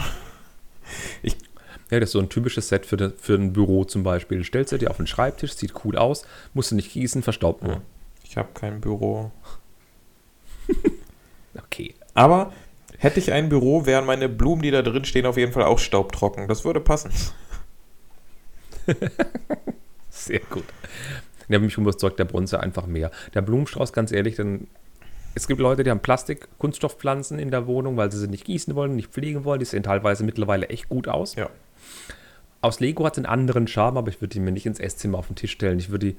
[1.91, 4.43] Ja, das ist so ein typisches Set für, de, für ein Büro zum Beispiel.
[4.43, 7.81] Stellst du dir auf den Schreibtisch, sieht cool aus, musst du nicht gießen, verstaubt nur.
[8.23, 9.31] Ich habe kein Büro.
[11.57, 11.95] Okay.
[12.13, 12.53] Aber
[12.99, 15.79] hätte ich ein Büro, wären meine Blumen, die da drin stehen, auf jeden Fall auch
[15.79, 16.47] staubtrocken.
[16.47, 17.11] Das würde passen.
[20.09, 20.65] Sehr gut.
[21.49, 23.11] Ja, mich überzeugt der Bronze einfach mehr.
[23.33, 24.67] Der Blumenstrauß, ganz ehrlich, dann.
[25.35, 28.95] Es gibt Leute, die haben Plastik-Kunststoffpflanzen in der Wohnung, weil sie sie nicht gießen wollen,
[28.95, 29.59] nicht pflegen wollen.
[29.59, 31.35] Die sehen teilweise mittlerweile echt gut aus.
[31.35, 31.49] Ja.
[32.61, 35.17] Aus Lego hat es einen anderen Charme, aber ich würde die mir nicht ins Esszimmer
[35.17, 35.79] auf den Tisch stellen.
[35.79, 36.17] Ich würde die.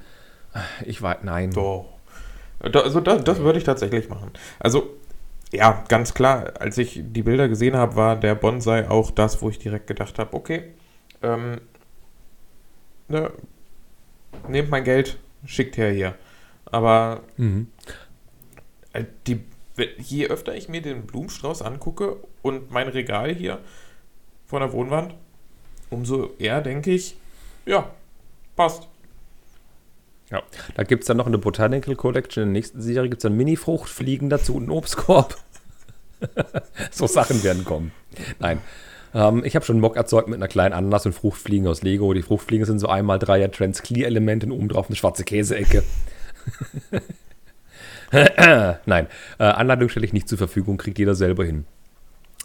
[0.84, 1.18] Ich war.
[1.22, 1.50] Nein.
[1.50, 1.86] Doch.
[2.60, 4.30] Da, also das, das würde ich tatsächlich machen.
[4.58, 4.96] Also,
[5.52, 9.48] ja, ganz klar, als ich die Bilder gesehen habe, war der Bonsai auch das, wo
[9.48, 10.74] ich direkt gedacht habe, okay,
[11.22, 11.60] ähm,
[13.08, 13.32] ne,
[14.48, 16.14] nehmt mein Geld, schickt her hier.
[16.66, 17.68] Aber Mhm.
[18.92, 19.40] äh, die,
[19.98, 23.58] je öfter ich mir den Blumenstrauß angucke und mein Regal hier
[24.46, 25.14] vor der Wohnwand,
[25.90, 27.16] umso eher denke ich,
[27.66, 27.90] ja,
[28.56, 28.88] passt.
[30.30, 30.42] Ja.
[30.74, 32.42] Da gibt es dann noch eine Botanical Collection.
[32.44, 35.36] In der nächsten Serie gibt es dann Mini-Fruchtfliegen dazu und einen Obstkorb.
[36.92, 37.92] so Sachen werden kommen.
[38.38, 38.60] Nein.
[39.14, 42.12] Ähm, ich habe schon Mock erzeugt mit einer kleinen Ananas und Fruchtfliegen aus Lego.
[42.12, 45.82] Die Fruchtfliegen sind so einmal dreier Trans Clear Elemente und oben drauf eine schwarze Käseecke.
[48.86, 49.06] Nein,
[49.38, 51.64] äh, Anleitung stelle ich nicht zur Verfügung, kriegt jeder selber hin.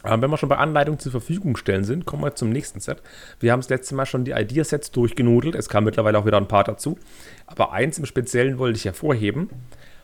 [0.03, 3.01] Aber wenn wir schon bei Anleitungen zur Verfügung stellen sind, kommen wir zum nächsten Set.
[3.39, 5.55] Wir haben das letzte Mal schon die Idea-Sets durchgenudelt.
[5.55, 6.99] Es kam mittlerweile auch wieder ein paar dazu.
[7.47, 9.49] Aber eins im Speziellen wollte ich hervorheben,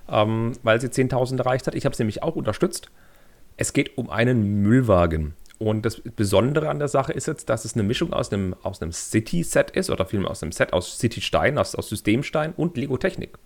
[0.09, 1.75] ähm, weil sie 10.000 erreicht hat.
[1.75, 2.89] Ich habe es nämlich auch unterstützt.
[3.57, 5.35] Es geht um einen Müllwagen.
[5.61, 8.81] Und das Besondere an der Sache ist jetzt, dass es eine Mischung aus einem, aus
[8.81, 13.37] einem City-Set ist oder vielmehr aus einem Set aus City-Stein, aus, aus Systemstein und Lego-Technik.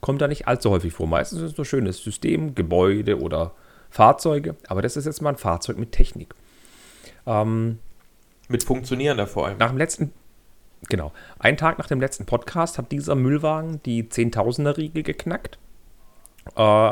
[0.00, 1.08] Kommt da nicht allzu häufig vor.
[1.08, 3.54] Meistens ist es nur schönes System, Gebäude oder
[3.90, 4.54] Fahrzeuge.
[4.68, 6.32] Aber das ist jetzt mal ein Fahrzeug mit Technik.
[7.26, 7.80] Ähm,
[8.46, 9.58] Mit funktionierender vor allem.
[9.58, 10.12] nach dem letzten,
[10.88, 11.10] Genau.
[11.40, 15.58] Ein Tag nach dem letzten Podcast hat dieser Müllwagen die Zehntausender-Riegel geknackt.
[16.54, 16.90] Äh,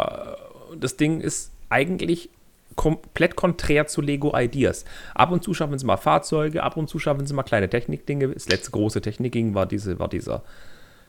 [0.76, 2.30] das Ding ist eigentlich
[2.76, 4.84] komplett konträr zu Lego Ideas.
[5.14, 8.28] Ab und zu schaffen sie mal Fahrzeuge, ab und zu schaffen sie mal kleine Technikdinge.
[8.28, 10.42] Das letzte große Technikding war, diese, war dieser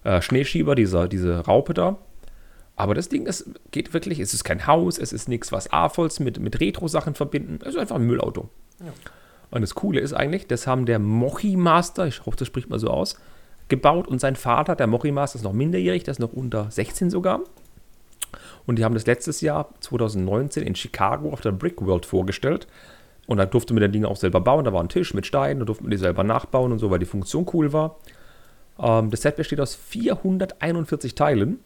[0.03, 1.97] äh, Schneeschieber, dieser, diese Raupe da.
[2.75, 6.19] Aber das Ding, das geht wirklich, es ist kein Haus, es ist nichts, was AFOLs
[6.19, 7.59] mit, mit Retro-Sachen verbinden.
[7.61, 8.49] Es ist einfach ein Müllauto.
[8.79, 8.93] Ja.
[9.49, 12.79] Und das Coole ist eigentlich, das haben der Mochi Master, ich hoffe, das spricht mal
[12.79, 13.17] so aus,
[13.67, 17.09] gebaut und sein Vater, der Mochi Master, ist noch minderjährig, der ist noch unter 16
[17.09, 17.41] sogar.
[18.67, 22.67] Und die haben das letztes Jahr, 2019, in Chicago auf der Brick World vorgestellt.
[23.25, 24.65] Und da durfte man das Ding auch selber bauen.
[24.65, 26.99] Da war ein Tisch mit Steinen, da durfte man die selber nachbauen und so, weil
[26.99, 27.97] die Funktion cool war.
[28.79, 31.59] Ähm, das Set besteht aus 441 Teilen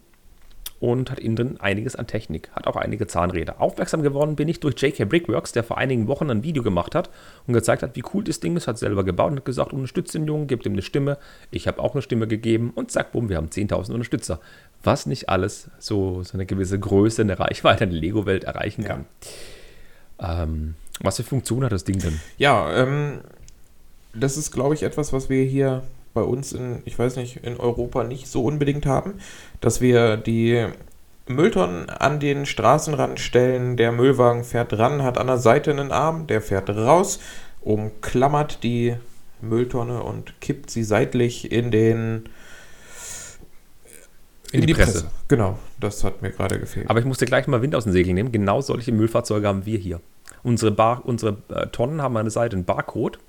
[0.81, 3.61] und hat innen drin einiges an Technik, hat auch einige Zahnräder.
[3.61, 7.11] Aufmerksam geworden bin ich durch JK Brickworks, der vor einigen Wochen ein Video gemacht hat
[7.45, 10.15] und gezeigt hat, wie cool das Ding ist, hat selber gebaut und hat gesagt, unterstützt
[10.15, 11.19] den Jungen, gebt ihm eine Stimme.
[11.51, 14.39] Ich habe auch eine Stimme gegeben und zack, bumm, wir haben 10.000 Unterstützer.
[14.83, 19.05] Was nicht alles so, so eine gewisse Größe, eine Reichweite in der Lego-Welt erreichen kann.
[20.19, 20.43] Ja.
[20.43, 22.19] Ähm, was für Funktion hat das Ding denn?
[22.37, 23.19] Ja, ähm,
[24.15, 25.83] das ist, glaube ich, etwas, was wir hier
[26.13, 29.15] bei uns in, ich weiß nicht, in Europa nicht so unbedingt haben,
[29.61, 30.67] dass wir die
[31.27, 36.27] Mülltonnen an den Straßenrand stellen, der Müllwagen fährt ran, hat an der Seite einen Arm,
[36.27, 37.19] der fährt raus,
[37.61, 38.95] umklammert die
[39.41, 42.29] Mülltonne und kippt sie seitlich in den
[44.51, 44.91] in, in die, Presse.
[44.91, 45.11] Presse.
[45.29, 46.89] Genau, das hat mir gerade gefehlt.
[46.89, 48.33] Aber ich musste gleich mal Wind aus den Segeln nehmen.
[48.33, 50.01] Genau solche Müllfahrzeuge haben wir hier.
[50.43, 53.19] Unsere, Bar, unsere äh, Tonnen haben an der Seite einen Barcode.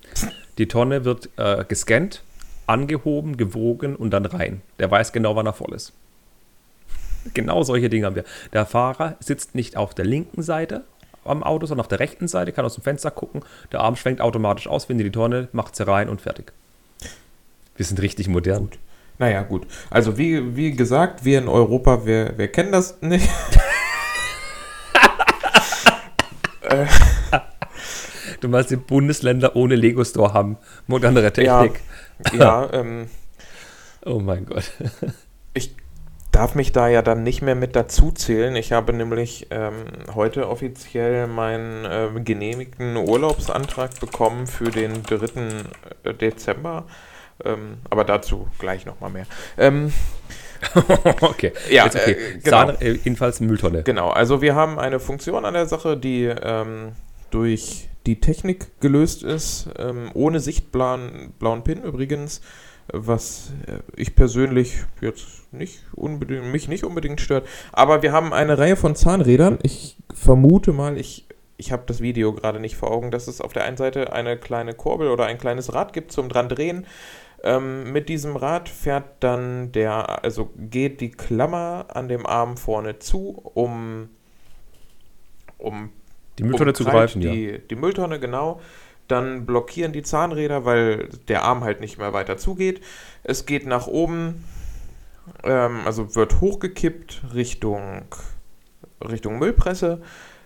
[0.59, 2.23] Die Tonne wird äh, gescannt
[2.67, 4.63] angehoben, gewogen und dann rein.
[4.79, 5.93] Der weiß genau, wann er voll ist.
[7.35, 8.25] Genau solche Dinge haben wir.
[8.53, 10.85] Der Fahrer sitzt nicht auf der linken Seite
[11.25, 13.43] am Auto, sondern auf der rechten Seite, kann aus dem Fenster gucken.
[13.71, 16.53] Der Arm schwenkt automatisch aus, findet die Tonne, macht sie rein und fertig.
[17.77, 18.63] Wir sind richtig modern.
[18.63, 18.79] Gut.
[19.19, 19.67] Naja, gut.
[19.89, 23.29] Also wie, wie gesagt, wir in Europa, wir, wir kennen das nicht.
[26.63, 26.87] äh.
[28.41, 31.75] Du meinst, die Bundesländer ohne Lego Store haben modernere Technik.
[31.75, 31.81] Ja,
[32.33, 33.09] ja ähm,
[34.05, 34.71] oh mein Gott.
[35.55, 35.75] ich
[36.33, 38.57] darf mich da ja dann nicht mehr mit dazu zählen.
[38.57, 45.17] Ich habe nämlich ähm, heute offiziell meinen äh, genehmigten Urlaubsantrag bekommen für den 3.
[46.05, 46.87] Äh, Dezember.
[47.45, 49.27] Ähm, aber dazu gleich nochmal mehr.
[49.59, 49.93] Ähm,
[51.21, 51.53] okay.
[51.71, 52.13] Ja, okay.
[52.13, 52.51] Äh, genau.
[52.51, 53.83] Sahne, äh, jedenfalls Mülltonne.
[53.83, 56.93] Genau, also wir haben eine Funktion an der Sache, die ähm,
[57.33, 62.41] durch die Technik gelöst ist, ähm, ohne sichtblauen blauen Pin übrigens,
[62.93, 67.47] was äh, ich persönlich jetzt nicht unbedingt, mich nicht unbedingt stört.
[67.73, 69.59] Aber wir haben eine Reihe von Zahnrädern.
[69.63, 73.53] Ich vermute mal, ich, ich habe das Video gerade nicht vor Augen, dass es auf
[73.53, 76.87] der einen Seite eine kleine Kurbel oder ein kleines Rad gibt zum dran drehen.
[77.45, 82.99] Ähm, mit diesem Rad fährt dann der, also geht die Klammer an dem Arm vorne
[82.99, 84.09] zu, um,
[85.59, 85.91] um
[86.39, 87.59] die Mülltonne zu greifen, die, ja.
[87.59, 88.61] Die Mülltonne, genau.
[89.09, 92.81] Dann blockieren die Zahnräder, weil der Arm halt nicht mehr weiter zugeht.
[93.23, 94.45] Es geht nach oben,
[95.45, 98.05] ähm, also wird hochgekippt Richtung,
[99.01, 100.01] Richtung Müllpresse.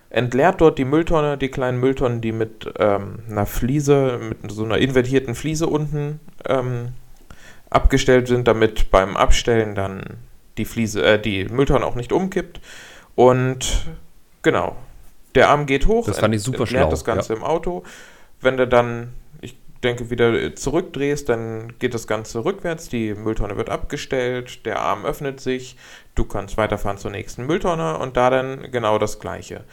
[0.09, 4.77] Entleert dort die Mülltonne, die kleinen Mülltonnen, die mit ähm, einer Fliese, mit so einer
[4.77, 6.89] invertierten Fliese unten ähm,
[7.69, 10.01] abgestellt sind, damit beim Abstellen dann
[10.57, 12.61] die Fliese, äh, die Mülltonne auch nicht umkippt.
[13.15, 13.87] Und
[14.41, 14.75] genau,
[15.37, 16.89] der Arm geht hoch, das fand ich super schlau.
[16.89, 17.39] das Ganze ja.
[17.39, 17.83] im Auto.
[18.41, 23.69] Wenn du dann, ich denke, wieder zurückdrehst, dann geht das Ganze rückwärts, die Mülltonne wird
[23.69, 25.77] abgestellt, der Arm öffnet sich,
[26.15, 29.63] du kannst weiterfahren zur nächsten Mülltonne und da dann genau das gleiche.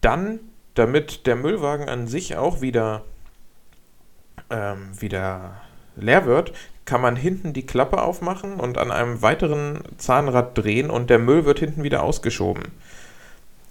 [0.00, 0.40] Dann,
[0.74, 3.02] damit der Müllwagen an sich auch wieder,
[4.50, 5.60] ähm, wieder
[5.96, 6.52] leer wird,
[6.84, 11.44] kann man hinten die Klappe aufmachen und an einem weiteren Zahnrad drehen und der Müll
[11.44, 12.64] wird hinten wieder ausgeschoben.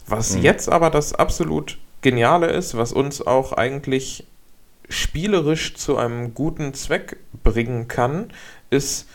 [0.08, 0.42] Was mhm.
[0.42, 4.26] jetzt aber das absolut Geniale ist, was uns auch eigentlich
[4.90, 8.32] spielerisch zu einem guten Zweck bringen kann,
[8.70, 9.08] ist,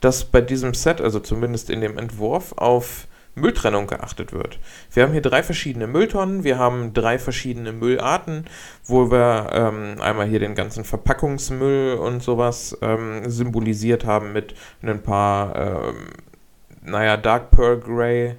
[0.00, 4.58] dass bei diesem Set, also zumindest in dem Entwurf, auf Mülltrennung geachtet wird.
[4.92, 8.44] Wir haben hier drei verschiedene Mülltonnen, wir haben drei verschiedene Müllarten,
[8.84, 15.02] wo wir ähm, einmal hier den ganzen Verpackungsmüll und sowas ähm, symbolisiert haben mit ein
[15.02, 16.08] paar, ähm,
[16.84, 18.36] naja, Dark Pearl Grey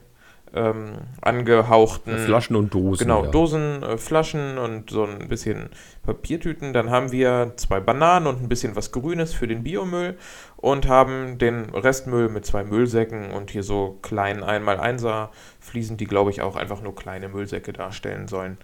[0.54, 3.08] ähm, angehauchten Flaschen und Dosen.
[3.08, 3.32] Genau, ja.
[3.32, 5.70] Dosen, äh, Flaschen und so ein bisschen
[6.04, 6.74] Papiertüten.
[6.74, 10.18] Dann haben wir zwei Bananen und ein bisschen was Grünes für den Biomüll
[10.58, 16.32] und haben den Restmüll mit zwei Müllsäcken und hier so kleinen 1x1er Fliesen, die glaube
[16.32, 18.58] ich auch einfach nur kleine Müllsäcke darstellen sollen.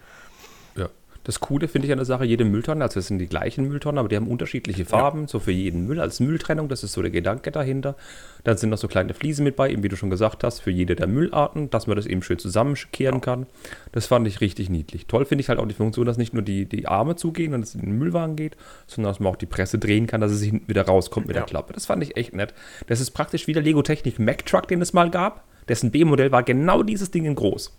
[1.30, 1.40] Ja.
[1.40, 4.00] Das Coole finde ich an der Sache, jede Mülltonne, also es sind die gleichen Mülltonnen,
[4.00, 7.12] aber die haben unterschiedliche Farben, so für jeden Müll als Mülltrennung, das ist so der
[7.12, 7.96] Gedanke dahinter.
[8.44, 10.72] Dann sind noch so kleine Fliesen mit bei, eben wie du schon gesagt hast, für
[10.72, 13.46] jede der Müllarten, dass man das eben schön zusammenkehren kann.
[13.92, 15.06] Das fand ich richtig niedlich.
[15.06, 17.62] Toll finde ich halt auch die Funktion, dass nicht nur die, die Arme zugehen und
[17.62, 20.42] es in den Müllwagen geht, sondern dass man auch die Presse drehen kann, dass es
[20.42, 21.44] hinten wieder rauskommt mit Ja.
[21.44, 21.74] der Klappe.
[21.74, 22.54] Das fand ich echt nett.
[22.88, 25.44] Das ist praktisch wie der Lego Technik Mac Truck, den es mal gab.
[25.68, 27.72] Dessen B-Modell war genau dieses Ding in groß.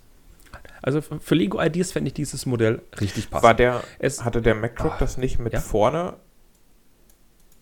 [0.81, 3.43] Also für Lego Ideas fände ich dieses Modell richtig passend.
[3.43, 5.59] War der, Es- hatte der MacTruck Ah, das nicht mit ja?
[5.59, 6.15] vorne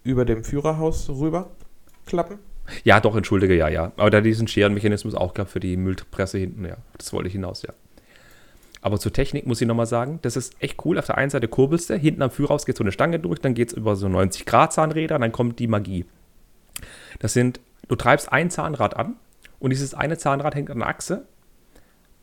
[0.03, 1.49] über dem Führerhaus rüber
[2.05, 2.39] klappen?
[2.83, 3.91] Ja, doch, entschuldige, ja, ja.
[3.97, 6.77] Aber da diesen Scherenmechanismus auch gab für die Müllpresse hinten, ja.
[6.97, 7.73] Das wollte ich hinaus, ja.
[8.81, 10.97] Aber zur Technik muss ich nochmal sagen, das ist echt cool.
[10.97, 13.53] Auf der einen Seite kurbelst du, hinten am Führerhaus geht so eine Stange durch, dann
[13.53, 16.05] geht es über so 90 Grad Zahnräder, dann kommt die Magie.
[17.19, 19.15] Das sind, du treibst ein Zahnrad an
[19.59, 21.25] und dieses eine Zahnrad hängt an der Achse.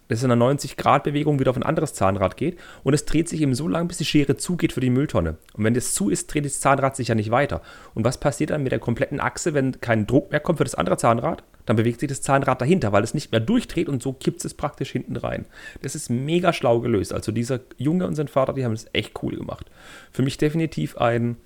[0.08, 3.40] Das ist in einer 90-Grad-Bewegung wieder auf ein anderes Zahnrad geht und es dreht sich
[3.40, 5.36] eben so lange, bis die Schere zugeht für die Mülltonne.
[5.54, 7.62] Und wenn das zu ist, dreht das Zahnrad sich ja nicht weiter.
[7.94, 10.74] Und was passiert dann mit der kompletten Achse, wenn kein Druck mehr kommt für das
[10.74, 11.42] andere Zahnrad?
[11.66, 14.54] Dann bewegt sich das Zahnrad dahinter, weil es nicht mehr durchdreht und so kippt es
[14.54, 15.46] praktisch hinten rein.
[15.82, 17.12] Das ist mega schlau gelöst.
[17.12, 19.66] Also dieser Junge und sein Vater, die haben das echt cool gemacht.
[20.12, 21.36] Für mich definitiv ein,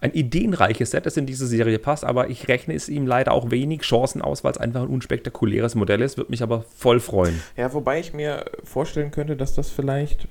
[0.00, 3.50] ein ideenreiches Set, das in diese Serie passt, aber ich rechne es ihm leider auch
[3.50, 6.16] wenig Chancen aus, weil es einfach ein unspektakuläres Modell ist.
[6.16, 7.42] Würde mich aber voll freuen.
[7.56, 10.28] Ja, wobei ich mir vorstellen könnte, dass das vielleicht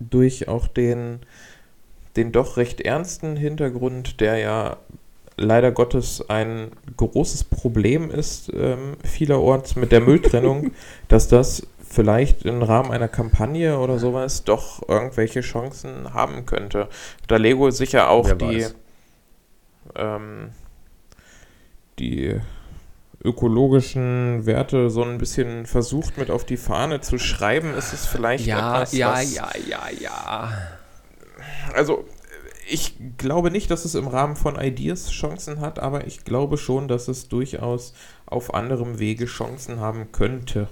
[0.00, 1.20] durch auch den,
[2.16, 4.76] den doch recht ernsten Hintergrund, der ja
[5.36, 10.72] leider Gottes ein großes Problem ist, ähm, vielerorts mit der Mülltrennung,
[11.08, 16.88] dass das vielleicht im Rahmen einer Kampagne oder sowas doch irgendwelche Chancen haben könnte.
[17.28, 18.74] Da Lego sicher auch Wer die, weiß.
[19.94, 20.50] Ähm,
[21.98, 22.40] die
[23.22, 28.46] ökologischen Werte so ein bisschen versucht mit auf die Fahne zu schreiben, ist es vielleicht
[28.46, 29.34] etwas, was,
[29.68, 30.52] ja, ja.
[31.74, 32.04] Also
[32.68, 36.88] ich glaube nicht, dass es im Rahmen von Ideas Chancen hat, aber ich glaube schon,
[36.88, 37.94] dass es durchaus
[38.26, 40.68] auf anderem Wege Chancen haben könnte.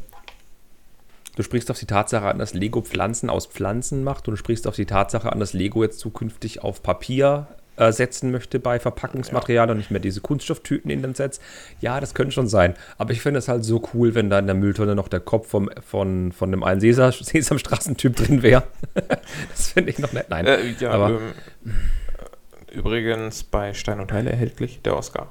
[1.36, 4.68] Du sprichst auf die Tatsache an, dass Lego Pflanzen aus Pflanzen macht und du sprichst
[4.68, 9.70] auf die Tatsache an, dass Lego jetzt zukünftig auf Papier äh, setzen möchte bei Verpackungsmaterial
[9.70, 11.40] und nicht mehr diese Kunststofftüten in den Sets.
[11.80, 12.74] Ja, das könnte schon sein.
[12.98, 15.48] Aber ich finde es halt so cool, wenn da in der Mülltonne noch der Kopf
[15.48, 18.64] vom, von, von dem einen Sesam, Sesamstraßentyp drin wäre.
[19.50, 20.26] das finde ich noch nett.
[20.28, 20.46] Nein.
[20.46, 21.34] Äh, ja, aber ähm,
[21.64, 25.28] äh, übrigens bei Stein und Teile erhältlich der Oscar.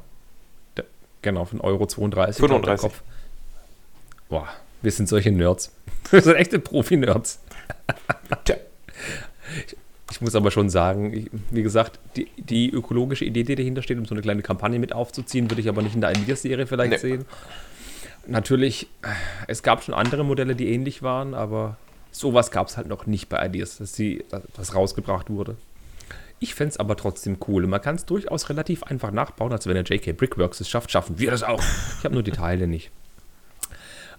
[1.21, 2.39] genau, von Euro 32.
[2.39, 2.65] 35.
[2.65, 3.03] der Kopf.
[4.29, 4.47] Boah,
[4.81, 5.71] wir sind solche Nerds.
[6.11, 7.39] Wir sind echte Profi-Nerds.
[8.43, 8.57] Tja.
[10.13, 13.97] Ich muss aber schon sagen, ich, wie gesagt, die, die ökologische Idee, die dahinter steht,
[13.97, 16.91] um so eine kleine Kampagne mit aufzuziehen, würde ich aber nicht in der Ideas-Serie vielleicht
[16.91, 16.97] Nee.
[16.99, 17.25] sehen.
[18.27, 18.87] Natürlich,
[19.47, 21.77] es gab schon andere Modelle, die ähnlich waren, aber
[22.11, 24.23] sowas gab es halt noch nicht bei Ideas, dass sie,
[24.55, 25.57] was rausgebracht wurde.
[26.39, 27.65] Ich fände es aber trotzdem cool.
[27.65, 31.17] Man kann es durchaus relativ einfach nachbauen, als wenn der JK Brickworks es schafft, schaffen
[31.17, 31.61] wir das auch.
[31.97, 32.91] Ich habe nur die Teile nicht.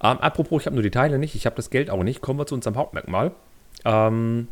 [0.03, 2.21] Ähm, apropos, ich habe nur die Teile nicht, ich habe das Geld auch nicht.
[2.21, 3.31] Kommen wir zu unserem Hauptmerkmal.
[3.85, 4.49] Ähm,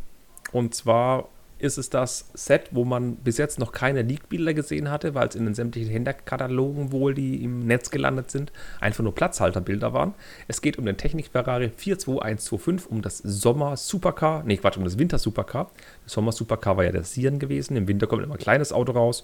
[0.53, 1.27] und zwar
[1.63, 5.35] ist es das Set, wo man bis jetzt noch keine Leak-Bilder gesehen hatte, weil es
[5.35, 10.13] in den sämtlichen Händlerkatalogen wohl, die im Netz gelandet sind, einfach nur Platzhalterbilder waren.
[10.49, 14.99] Es geht um den Technik Ferrari 42125, um das Sommer Supercar, nee Quatsch, um das
[14.99, 15.71] Winter Supercar.
[16.03, 18.91] Das Sommer Supercar war ja der Siren gewesen, im Winter kommt immer ein kleines Auto
[18.91, 19.23] raus,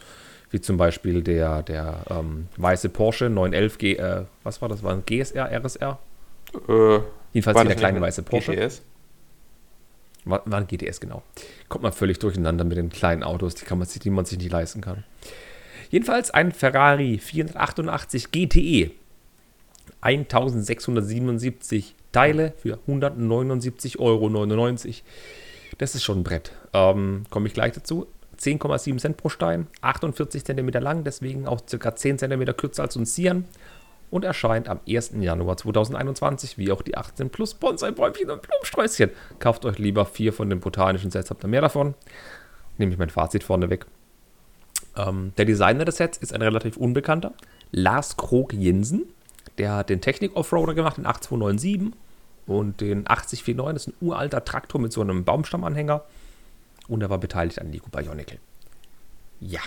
[0.49, 4.93] wie zum Beispiel der, der ähm, weiße Porsche 911 G, äh, was war das, war
[4.93, 5.99] ein GSR, RSR?
[6.69, 6.99] Äh,
[7.33, 8.55] Jedenfalls wie der kleine weiße Porsche.
[8.55, 8.81] GTS?
[10.25, 11.23] War ein GTS, genau.
[11.69, 14.51] Kommt man völlig durcheinander mit den kleinen Autos, die, man, sich- die man sich nicht
[14.51, 15.03] leisten kann.
[15.89, 18.91] Jedenfalls ein Ferrari 488 GTE.
[20.01, 24.29] 1677 Teile für 179,99 Euro.
[25.77, 26.51] Das ist schon ein Brett.
[26.73, 28.07] Ähm, Komme ich gleich dazu.
[28.39, 31.93] 10,7 Cent pro Stein, 48 cm lang, deswegen auch ca.
[31.95, 33.43] 10 cm kürzer als ein Sian
[34.11, 35.13] und erscheint am 1.
[35.19, 39.11] Januar 2021, wie auch die 18 Plus Bonsai-Bäumchen und Blumensträußchen.
[39.39, 41.93] Kauft euch lieber vier von den botanischen Sets, habt ihr mehr davon.
[42.77, 43.85] Nehme ich mein Fazit vorneweg.
[44.95, 47.33] Ähm, der Designer des Sets ist ein relativ unbekannter,
[47.71, 49.05] Lars Krog Jensen.
[49.57, 51.93] Der hat den Technik Offroader gemacht, den 8297
[52.47, 53.73] und den 8049.
[53.73, 56.03] Das ist ein uralter Traktor mit so einem Baumstammanhänger.
[56.87, 58.39] Und er war beteiligt an Lego Bionicle.
[59.39, 59.61] Ja.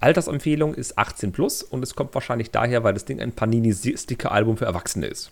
[0.00, 4.64] Altersempfehlung ist 18 plus und es kommt wahrscheinlich daher, weil das Ding ein Panini-Sticker-Album für
[4.64, 5.30] Erwachsene ist.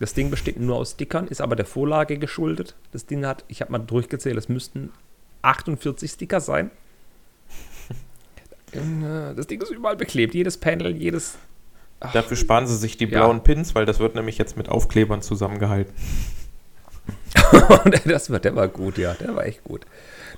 [0.00, 2.74] Das Ding besteht nur aus Stickern, ist aber der Vorlage geschuldet.
[2.92, 4.90] Das Ding hat, ich habe mal durchgezählt, es müssten
[5.42, 6.70] 48 Sticker sein.
[8.72, 10.34] Äh, Das Ding ist überall beklebt.
[10.34, 11.36] Jedes Panel, jedes.
[12.12, 13.20] Dafür sparen sie sich die Ja.
[13.20, 15.94] blauen Pins, weil das wird nämlich jetzt mit Aufklebern zusammengehalten.
[18.04, 19.86] das war, der war gut, ja, der war echt gut.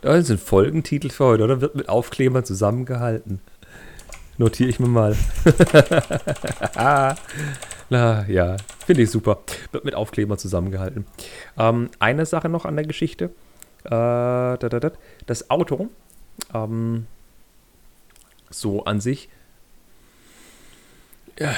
[0.07, 1.61] Das ein Folgentitel für heute, oder?
[1.61, 3.41] Wird mit Aufklebern zusammengehalten.
[4.39, 5.17] Notiere ich mir mal.
[7.91, 9.41] Na ja, finde ich super.
[9.73, 11.07] Wird mit Aufkleber zusammengehalten.
[11.59, 13.31] Ähm, eine Sache noch an der Geschichte.
[13.85, 14.93] Äh, da, da, da.
[15.27, 15.89] Das Auto,
[16.55, 17.07] ähm,
[18.49, 19.29] so an sich,
[21.35, 21.49] äh,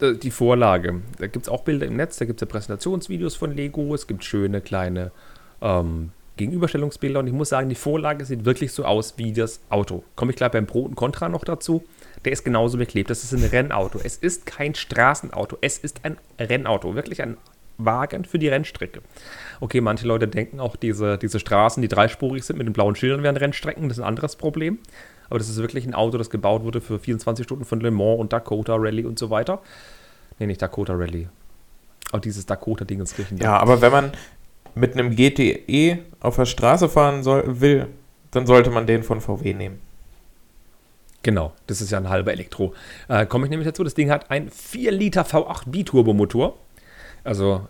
[0.00, 1.02] die Vorlage.
[1.18, 4.06] Da gibt es auch Bilder im Netz, da gibt es ja Präsentationsvideos von Lego, es
[4.06, 5.12] gibt schöne kleine
[5.60, 6.12] ähm,
[6.42, 10.02] Gegenüberstellungsbilder und ich muss sagen, die Vorlage sieht wirklich so aus wie das Auto.
[10.16, 11.84] Komme ich gleich beim Pro und Contra noch dazu.
[12.24, 13.10] Der ist genauso beklebt.
[13.10, 13.98] Das ist ein Rennauto.
[14.02, 15.58] Es ist kein Straßenauto.
[15.60, 16.94] Es ist ein Rennauto.
[16.94, 17.36] Wirklich ein
[17.78, 19.00] Wagen für die Rennstrecke.
[19.60, 23.22] Okay, manche Leute denken auch, diese, diese Straßen, die dreispurig sind mit den blauen Schildern,
[23.22, 23.88] wären Rennstrecken.
[23.88, 24.78] Das ist ein anderes Problem.
[25.28, 28.20] Aber das ist wirklich ein Auto, das gebaut wurde für 24 Stunden von Le Mans
[28.20, 29.60] und Dakota Rally und so weiter.
[30.38, 31.28] Nee, nicht Dakota Rally.
[32.12, 33.42] Auch dieses Dakota-Ding ins Griechenland.
[33.42, 34.12] Ja, aber wenn man
[34.74, 37.88] mit einem GTE auf der Straße fahren soll, will,
[38.30, 39.80] dann sollte man den von VW nehmen.
[41.22, 42.74] Genau, das ist ja ein halber Elektro.
[43.08, 46.58] Äh, Komme ich nämlich dazu, das Ding hat einen 4 Liter V8 Biturbomotor.
[47.22, 47.68] Also,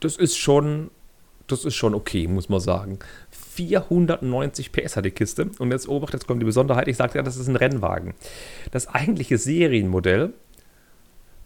[0.00, 0.90] das ist schon,
[1.46, 2.98] das ist schon okay, muss man sagen.
[3.30, 5.50] 490 PS hat die Kiste.
[5.58, 6.88] Und jetzt obacht, jetzt kommt die Besonderheit.
[6.88, 8.12] Ich sagte ja, das ist ein Rennwagen.
[8.70, 10.34] Das eigentliche Serienmodell,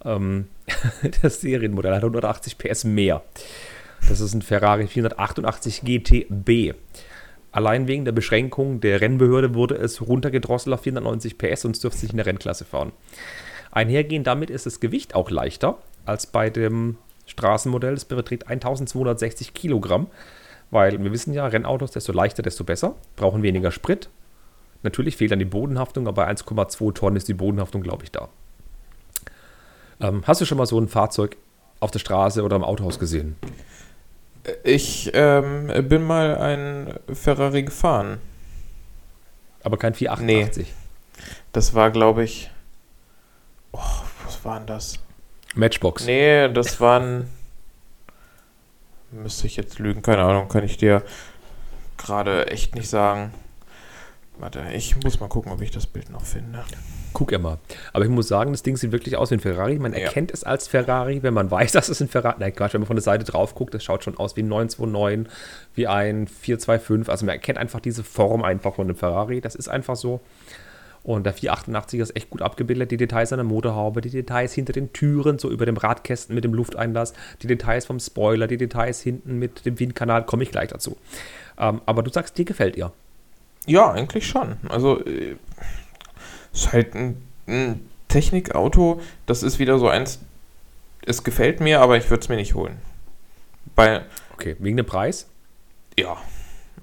[0.05, 0.49] ähm,
[1.23, 3.23] das Serienmodell hat 180 PS mehr.
[4.09, 6.75] Das ist ein Ferrari 488 GTB.
[7.53, 12.13] Allein wegen der Beschränkung der Rennbehörde wurde es runtergedrosselt auf 490 PS, dürfte es nicht
[12.13, 12.93] in der Rennklasse fahren.
[13.73, 16.97] Einhergehend damit ist das Gewicht auch leichter als bei dem
[17.27, 17.95] Straßenmodell.
[17.95, 20.09] Es beträgt 1260 Kilogramm,
[20.71, 24.11] weil wir wissen ja, Rennautos, desto leichter, desto besser, brauchen weniger Sprit.
[24.83, 28.29] Natürlich fehlt dann die Bodenhaftung, aber bei 1,2 Tonnen ist die Bodenhaftung, glaube ich, da.
[30.01, 31.37] Ähm, hast du schon mal so ein Fahrzeug
[31.81, 33.37] auf der Straße oder im Autohaus gesehen?
[34.65, 38.19] Ich ähm, bin mal ein Ferrari gefahren.
[39.63, 40.67] Aber kein 488.
[40.67, 41.25] Nee.
[41.53, 42.51] Das war, glaube ich.
[43.73, 43.81] Oh,
[44.25, 44.99] was war denn das?
[45.55, 46.07] Matchbox.
[46.07, 47.29] Nee, das waren.
[49.11, 51.03] Müsste ich jetzt lügen, keine Ahnung, kann ich dir
[51.97, 53.35] gerade echt nicht sagen.
[54.41, 56.65] Warte, ich muss mal gucken, ob ich das Bild noch finde.
[57.13, 57.59] Guck immer.
[57.93, 59.79] Aber ich muss sagen, das Ding sieht wirklich aus wie ein Ferrari.
[59.79, 59.99] Man ja.
[59.99, 62.41] erkennt es als Ferrari, wenn man weiß, dass es ein Ferrari ist.
[62.41, 64.49] Nein, Quatsch, wenn man von der Seite drauf guckt, das schaut schon aus wie ein
[64.49, 65.31] 929,
[65.75, 67.11] wie ein 425.
[67.11, 69.43] Also man erkennt einfach diese Form einfach von einem Ferrari.
[69.43, 70.21] Das ist einfach so.
[71.03, 72.91] Und der 488 ist echt gut abgebildet.
[72.91, 76.45] Die Details an der Motorhaube, die Details hinter den Türen, so über dem Radkästen mit
[76.45, 80.69] dem Lufteinlass, die Details vom Spoiler, die Details hinten mit dem Windkanal, komme ich gleich
[80.69, 80.97] dazu.
[81.59, 82.93] Ähm, aber du sagst, dir gefällt ihr.
[83.71, 84.57] Ja, eigentlich schon.
[84.69, 85.37] Also, äh,
[86.53, 90.19] ist halt ein, ein Technikauto, das ist wieder so eins,
[91.07, 92.79] es gefällt mir, aber ich würde es mir nicht holen.
[93.77, 94.03] Bei,
[94.33, 95.29] okay, wegen dem Preis?
[95.97, 96.17] Ja,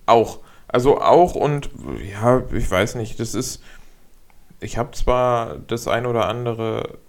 [0.05, 0.39] auch.
[0.69, 1.69] Also auch und
[2.09, 3.61] ja, ich weiß nicht, das ist,
[4.61, 6.99] ich habe zwar das ein oder andere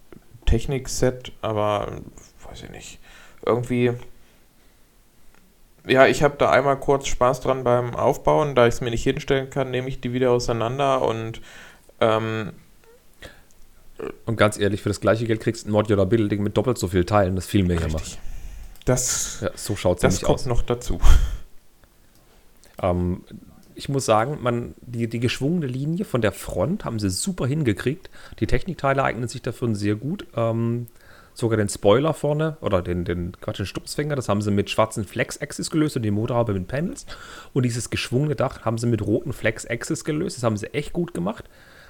[0.45, 2.01] Technikset, aber
[2.49, 2.99] weiß ich nicht,
[3.47, 3.93] irgendwie,
[5.89, 9.03] ja, ich habe da einmal kurz Spaß dran beim Aufbauen, da ich es mir nicht
[9.03, 11.41] hinstellen kann, nehme ich die wieder auseinander und
[12.01, 12.53] ähm,
[14.27, 16.87] und ganz ehrlich, für das gleiche Geld kriegst du ein Modular Building mit doppelt so
[16.89, 18.19] viel Teilen, das viel mehr macht.
[18.85, 20.45] Das, ja, so schaut es nämlich aus.
[20.45, 21.01] Das kommt noch dazu.
[22.81, 23.25] Ähm,
[23.75, 28.09] ich muss sagen, man, die, die geschwungene Linie von der Front haben sie super hingekriegt.
[28.41, 30.27] Die Technikteile eignen sich dafür sehr gut.
[30.35, 30.87] Ähm,
[31.39, 35.05] sogar den Spoiler vorne oder den, den Quatsch, den Sturzfänger, das haben sie mit schwarzen
[35.05, 37.07] Flex-Axis gelöst und die Motorhaube mit Panels.
[37.53, 40.37] Und dieses geschwungene Dach haben sie mit roten Flex-Axis gelöst.
[40.37, 41.45] Das haben sie echt gut gemacht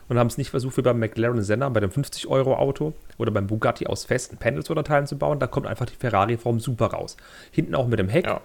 [0.08, 3.86] und haben es nicht versucht, wie beim McLaren Senna, bei dem 50-Euro-Auto oder beim Bugatti
[3.86, 5.38] aus festen Panels oder Teilen zu bauen.
[5.38, 7.16] Da kommt einfach die Ferrari-Form super raus.
[7.50, 8.26] Hinten auch mit dem Heck.
[8.26, 8.42] Ja.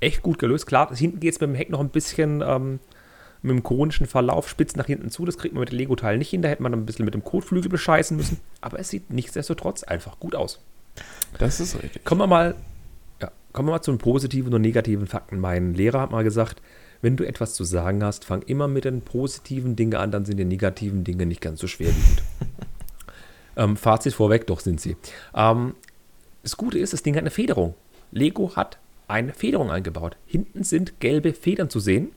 [0.00, 0.66] Echt gut gelöst.
[0.66, 2.80] Klar, hinten geht es mit dem Heck noch ein bisschen ähm,
[3.42, 5.24] mit dem konischen Verlauf spitz nach hinten zu.
[5.24, 6.42] Das kriegt man mit dem Lego-Teil nicht hin.
[6.42, 8.40] Da hätte man ein bisschen mit dem Kotflügel bescheißen müssen.
[8.60, 10.60] Aber es sieht nichtsdestotrotz einfach gut aus.
[11.38, 12.04] Das ist richtig.
[12.04, 12.54] Kommen wir mal,
[13.20, 15.38] ja, kommen wir mal zu den positiven und negativen Fakten.
[15.38, 16.62] Mein Lehrer hat mal gesagt,
[17.02, 20.38] wenn du etwas zu sagen hast, fang immer mit den positiven Dingen an, dann sind
[20.38, 22.22] die negativen Dinge nicht ganz so schwerwiegend.
[23.56, 24.96] ähm, Fazit vorweg, doch sind sie.
[25.34, 25.74] Ähm,
[26.42, 27.74] das Gute ist, das Ding hat eine Federung.
[28.12, 28.78] Lego hat
[29.08, 30.16] eine Federung eingebaut.
[30.26, 32.12] Hinten sind gelbe Federn zu sehen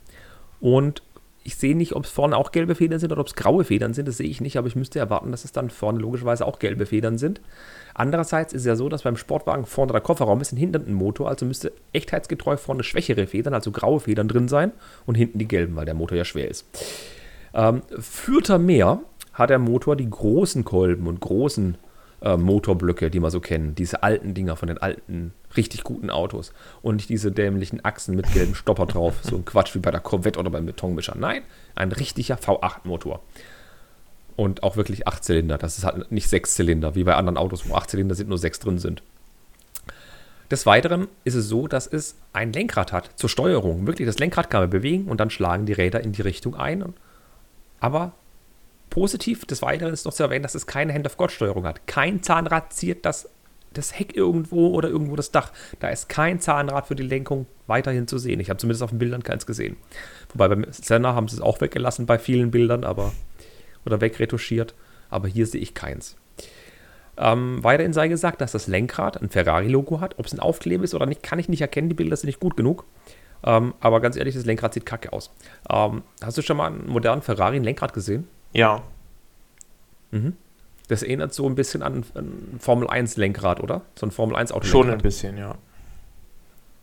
[0.59, 1.01] und
[1.49, 3.95] ich sehe nicht, ob es vorne auch gelbe Federn sind oder ob es graue Federn
[3.95, 4.07] sind.
[4.07, 6.85] Das sehe ich nicht, aber ich müsste erwarten, dass es dann vorne logischerweise auch gelbe
[6.85, 7.41] Federn sind.
[7.95, 10.93] Andererseits ist es ja so, dass beim Sportwagen vorne der Kofferraum ist, ein hinten ein
[10.93, 14.71] Motor, also müsste echtheitsgetreu vorne schwächere Federn, also graue Federn drin sein
[15.07, 16.67] und hinten die gelben, weil der Motor ja schwer ist.
[17.55, 18.99] Ähm, Fürther Meer
[19.33, 21.79] hat der Motor die großen Kolben und großen
[22.21, 23.77] äh, Motorblöcke, die man so kennt.
[23.79, 26.53] Diese alten Dinger von den alten, richtig guten Autos.
[26.81, 29.15] Und nicht diese dämlichen Achsen mit gelben Stopper drauf.
[29.21, 31.15] So ein Quatsch wie bei der Corvette oder beim Betonmischer.
[31.17, 31.43] Nein,
[31.75, 33.21] ein richtiger V8-Motor.
[34.35, 35.57] Und auch wirklich 8 Zylinder.
[35.57, 38.37] Das ist halt nicht 6 Zylinder, wie bei anderen Autos, wo 8 Zylinder sind, nur
[38.37, 39.03] 6 drin sind.
[40.51, 43.85] Des Weiteren ist es so, dass es ein Lenkrad hat zur Steuerung.
[43.85, 46.93] Wirklich, das Lenkrad kann man bewegen und dann schlagen die Räder in die Richtung ein.
[47.79, 48.13] Aber
[48.89, 51.85] positiv des Weiteren ist noch zu erwähnen, dass es keine Hand-of-God-Steuerung hat.
[51.87, 53.29] Kein Zahnrad zieht das,
[53.73, 55.51] das Heck irgendwo oder irgendwo das Dach.
[55.79, 58.39] Da ist kein Zahnrad für die Lenkung weiterhin zu sehen.
[58.39, 59.77] Ich habe zumindest auf den Bildern keins gesehen.
[60.33, 63.13] Wobei beim Senna haben sie es auch weggelassen bei vielen Bildern, aber
[63.85, 64.73] oder wegretuschiert.
[65.09, 66.15] Aber hier sehe ich keins.
[67.17, 70.17] Ähm, weiterhin sei gesagt, dass das Lenkrad ein Ferrari-Logo hat.
[70.19, 71.89] Ob es ein Aufkleber ist oder nicht, kann ich nicht erkennen.
[71.89, 72.85] Die Bilder sind nicht gut genug.
[73.43, 75.31] Ähm, aber ganz ehrlich, das Lenkrad sieht kacke aus.
[75.69, 78.27] Ähm, hast du schon mal einen modernen Ferrari ein Lenkrad gesehen?
[78.53, 78.83] Ja.
[80.11, 80.35] Mhm.
[80.87, 83.83] Das erinnert so ein bisschen an ein Formel 1 Lenkrad, oder?
[83.95, 84.65] So ein Formel 1 Auto.
[84.65, 85.55] Schon ein bisschen, ja.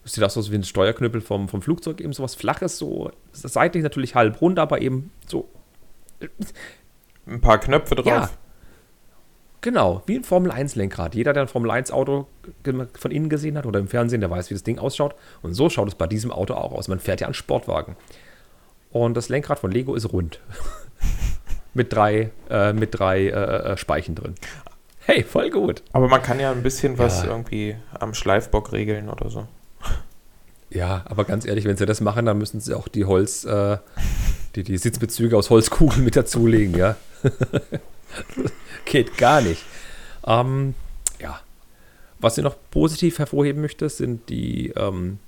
[0.04, 4.14] Das sieht aus wie ein Steuerknüppel vom, vom Flugzeug, eben sowas Flaches, so seitlich natürlich
[4.14, 5.48] halb rund, aber eben so.
[7.26, 8.06] Ein paar Knöpfe drauf.
[8.06, 8.30] Ja.
[9.60, 11.16] Genau, wie ein Formel 1 Lenkrad.
[11.16, 12.28] Jeder, der ein Formel 1 Auto
[12.94, 15.16] von innen gesehen hat oder im Fernsehen, der weiß, wie das Ding ausschaut.
[15.42, 16.86] Und so schaut es bei diesem Auto auch aus.
[16.86, 17.96] Man fährt ja einen Sportwagen.
[18.92, 20.38] Und das Lenkrad von Lego ist rund.
[21.76, 24.34] mit drei, äh, mit drei äh, äh, Speichen drin.
[25.00, 25.82] Hey, voll gut.
[25.92, 27.30] Aber man kann ja ein bisschen was ja.
[27.30, 29.46] irgendwie am Schleifbock regeln oder so.
[30.68, 33.78] Ja, aber ganz ehrlich, wenn sie das machen, dann müssen sie auch die Holz, äh,
[34.56, 36.96] die, die Sitzbezüge aus Holzkugeln mit dazulegen, ja.
[38.84, 39.62] Geht gar nicht.
[40.26, 40.74] Ähm,
[41.20, 41.40] ja.
[42.18, 45.20] Was ich noch positiv hervorheben möchte, sind die ähm,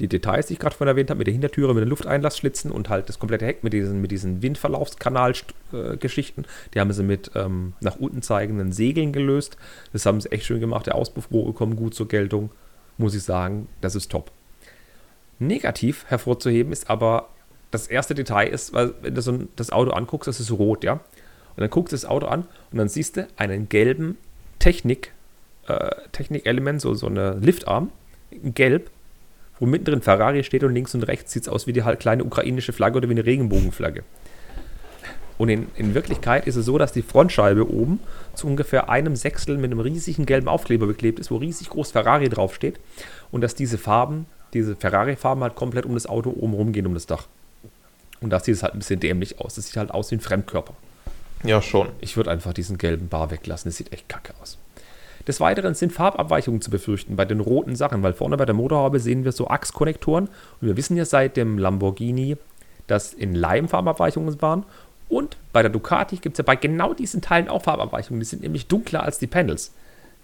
[0.00, 2.88] die Details, die ich gerade vorhin erwähnt habe, mit der Hintertüre, mit den Lufteinlassschlitzen und
[2.88, 6.44] halt das komplette Heck mit diesen, mit diesen Windverlaufskanal-Geschichten.
[6.72, 9.56] die haben sie mit ähm, nach unten zeigenden Segeln gelöst.
[9.92, 10.86] Das haben sie echt schön gemacht.
[10.86, 12.50] Der Auspuffrohre kommen gut zur Geltung.
[12.96, 14.30] Muss ich sagen, das ist top.
[15.38, 17.28] Negativ hervorzuheben ist aber,
[17.70, 20.94] das erste Detail ist, weil wenn du so das Auto anguckst, das ist rot, ja.
[20.94, 24.16] Und dann guckst du das Auto an und dann siehst du einen gelben
[24.58, 25.12] Technik,
[25.66, 27.90] äh, Technik-Element, so, so eine Liftarm,
[28.30, 28.90] gelb,
[29.60, 32.24] wo mittendrin Ferrari steht und links und rechts sieht es aus wie die halt kleine
[32.24, 34.02] ukrainische Flagge oder wie eine Regenbogenflagge.
[35.38, 38.00] Und in, in Wirklichkeit ist es so, dass die Frontscheibe oben
[38.34, 42.28] zu ungefähr einem Sechstel mit einem riesigen gelben Aufkleber beklebt ist, wo riesig groß Ferrari
[42.28, 42.80] draufsteht.
[43.30, 47.06] Und dass diese Farben, diese Ferrari-Farben halt komplett um das Auto oben rumgehen, um das
[47.06, 47.28] Dach.
[48.20, 49.54] Und das sieht es halt ein bisschen dämlich aus.
[49.54, 50.74] Das sieht halt aus wie ein Fremdkörper.
[51.44, 51.88] Ja, schon.
[52.00, 53.68] Ich würde einfach diesen gelben Bar weglassen.
[53.68, 54.58] Das sieht echt kacke aus.
[55.28, 58.98] Des Weiteren sind Farbabweichungen zu befürchten bei den roten Sachen, weil vorne bei der Motorhaube
[58.98, 62.38] sehen wir so Achskonnektoren und wir wissen ja seit dem Lamborghini,
[62.86, 64.64] dass in Leim Farbabweichungen waren
[65.10, 68.40] und bei der Ducati gibt es ja bei genau diesen Teilen auch Farbabweichungen, die sind
[68.40, 69.74] nämlich dunkler als die Panels.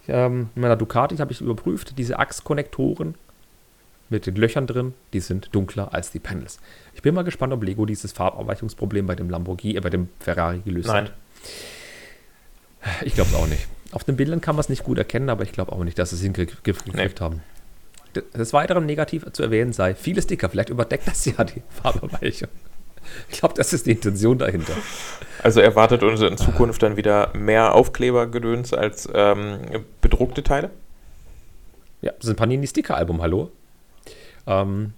[0.07, 3.13] Ähm, in meiner Ducati habe ich überprüft, diese Achskonnektoren
[4.09, 6.59] mit den Löchern drin, die sind dunkler als die Panels.
[6.95, 10.61] Ich bin mal gespannt, ob Lego dieses Farbabweichungsproblem bei dem Lamborghini, äh, bei dem Ferrari
[10.65, 11.05] gelöst Nein.
[11.05, 11.13] hat.
[13.03, 13.67] Ich glaube es auch nicht.
[13.91, 16.09] Auf den Bildern kann man es nicht gut erkennen, aber ich glaube auch nicht, dass
[16.09, 17.09] sie es hingekriegt nee.
[17.19, 17.41] haben.
[18.33, 22.49] Des Weiteren negativ zu erwähnen sei, viele Sticker, vielleicht überdeckt das ja die Farbabweichung.
[23.29, 24.73] Ich glaube, das ist die Intention dahinter.
[25.43, 29.59] Also erwartet uns in Zukunft dann wieder mehr Aufklebergedöns als ähm,
[30.01, 30.71] bedruckte Teile?
[32.01, 33.51] Ja, das ist ein Panini-Sticker-Album, hallo?
[34.47, 34.93] Ähm,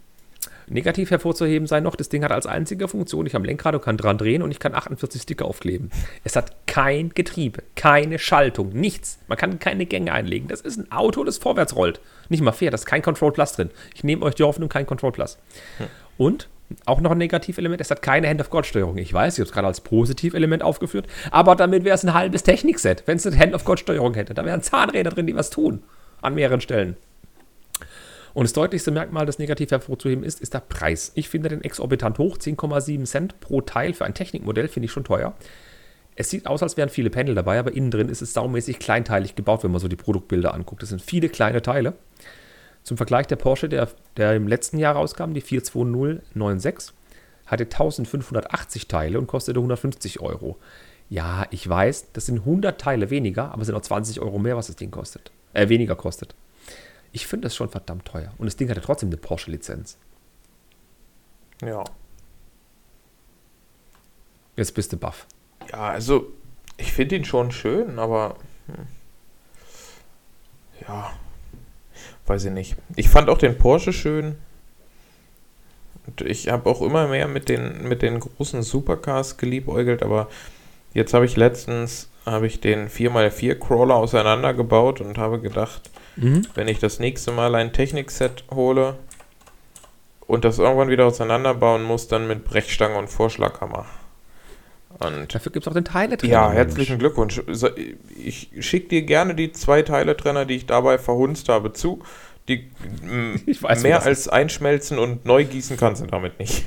[0.69, 3.95] Negativ hervorzuheben sei noch, das Ding hat als einzige Funktion, ich am Lenkrad und kann
[3.95, 5.91] dran drehen und ich kann 48 Sticker aufkleben.
[6.25, 9.19] Es hat kein Getriebe, keine Schaltung, nichts.
[9.27, 10.49] Man kann keine Gänge einlegen.
[10.49, 12.01] Das ist ein Auto, das vorwärts rollt.
[12.27, 13.69] Nicht mal fair, da ist kein Control Plus drin.
[13.95, 15.37] Ich nehme euch die Hoffnung, kein Control Plus.
[15.77, 15.87] Hm.
[16.17, 16.49] Und
[16.85, 18.97] auch noch ein Negativelement, es hat keine Hand-of-God-Steuerung.
[18.97, 22.43] Ich weiß, ich habe es gerade als Positivelement aufgeführt, aber damit wäre es ein halbes
[22.43, 24.33] Technikset, wenn es eine Hand-of-God-Steuerung hätte.
[24.33, 25.83] Da wären Zahnräder drin, die was tun.
[26.21, 26.97] An mehreren Stellen.
[28.37, 31.11] Und das deutlichste Merkmal, das negativ hervorzuheben ist, ist der Preis.
[31.15, 32.37] Ich finde den exorbitant hoch.
[32.37, 35.33] 10,7 Cent pro Teil für ein Technikmodell finde ich schon teuer.
[36.15, 39.33] Es sieht aus, als wären viele Panel dabei, aber innen drin ist es saumäßig kleinteilig
[39.33, 40.83] gebaut, wenn man so die Produktbilder anguckt.
[40.83, 41.93] Das sind viele kleine Teile.
[42.83, 46.93] Zum Vergleich der Porsche, der, der im letzten Jahr rauskam, die 42096,
[47.47, 50.59] hatte 1580 Teile und kostete 150 Euro.
[51.09, 54.55] Ja, ich weiß, das sind 100 Teile weniger, aber es sind auch 20 Euro mehr,
[54.55, 55.31] was das Ding kostet.
[55.53, 56.35] Äh, weniger kostet.
[57.17, 58.31] Ich finde das schon verdammt teuer.
[58.37, 59.97] Und das Ding hat ja trotzdem eine Porsche-Lizenz.
[61.63, 61.83] Ja.
[64.55, 65.25] Jetzt bist du baff.
[65.71, 66.31] Ja, also
[66.77, 68.35] ich finde ihn schon schön, aber
[68.67, 68.85] hm.
[70.87, 71.11] ja,
[72.27, 72.75] weiß ich nicht.
[72.95, 74.37] Ich fand auch den Porsche schön.
[76.05, 80.29] Und ich habe auch immer mehr mit den, mit den großen Supercars geliebäugelt, aber
[80.93, 85.89] jetzt habe ich letztens habe ich den 4x4 Crawler auseinandergebaut und habe gedacht,
[86.55, 88.97] wenn ich das nächste Mal ein Technikset hole
[90.21, 93.85] und das irgendwann wieder auseinanderbauen muss, dann mit Brechstange und Vorschlaghammer.
[94.99, 96.33] Und Dafür gibt es auch den Teile-Trenner.
[96.33, 97.41] ja, herzlichen Glückwunsch.
[98.17, 102.01] Ich schicke dir gerne die zwei Teile-Trenner, die ich dabei verhunzt habe, zu.
[102.47, 102.71] Die
[103.61, 106.65] weiß, mehr als einschmelzen und neu gießen kannst du damit nicht.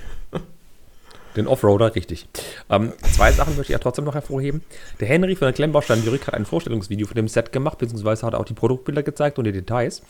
[1.36, 2.26] Den Offroader, richtig.
[2.68, 4.62] Ähm, zwei Sachen möchte ich ja trotzdem noch hervorheben.
[4.98, 8.34] Der Henry von der Klemmbaustein Lyrik hat ein Vorstellungsvideo von dem Set gemacht, beziehungsweise hat
[8.34, 10.02] er auch die Produktbilder gezeigt und die Details.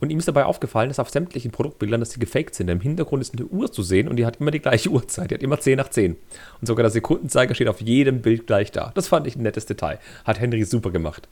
[0.00, 2.68] Und ihm ist dabei aufgefallen, dass auf sämtlichen Produktbildern, dass sie gefaked sind.
[2.68, 5.30] Im Hintergrund ist eine Uhr zu sehen und die hat immer die gleiche Uhrzeit.
[5.30, 6.16] Die hat immer 10 nach 10.
[6.60, 8.92] Und sogar der Sekundenzeiger steht auf jedem Bild gleich da.
[8.94, 9.98] Das fand ich ein nettes Detail.
[10.24, 11.26] Hat Henry super gemacht.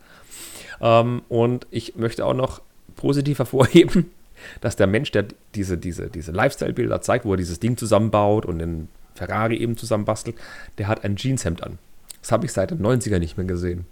[0.80, 2.62] Ähm, und ich möchte auch noch
[2.96, 4.10] positiv hervorheben,
[4.62, 8.58] dass der Mensch, der diese, diese, diese Lifestyle-Bilder zeigt, wo er dieses Ding zusammenbaut und
[8.58, 10.36] den Ferrari eben zusammenbastelt,
[10.78, 11.78] der hat ein Jeanshemd an.
[12.20, 13.86] Das habe ich seit den 90ern nicht mehr gesehen.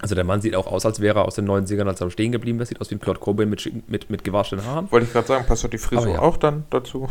[0.00, 2.30] Also der Mann sieht auch aus, als wäre er aus den 90ern, als er stehen
[2.30, 2.68] geblieben ist.
[2.68, 4.90] Sieht aus wie ein Claude Cobain mit, mit, mit gewaschenen Haaren.
[4.92, 6.18] Wollte ich gerade sagen, passt doch die Frisur ja.
[6.20, 7.08] auch dann dazu?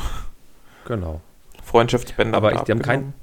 [0.86, 1.20] Genau.
[1.64, 2.38] Freundschaftsbänder.
[2.38, 3.14] Aber ich- die haben kein- abgenommen.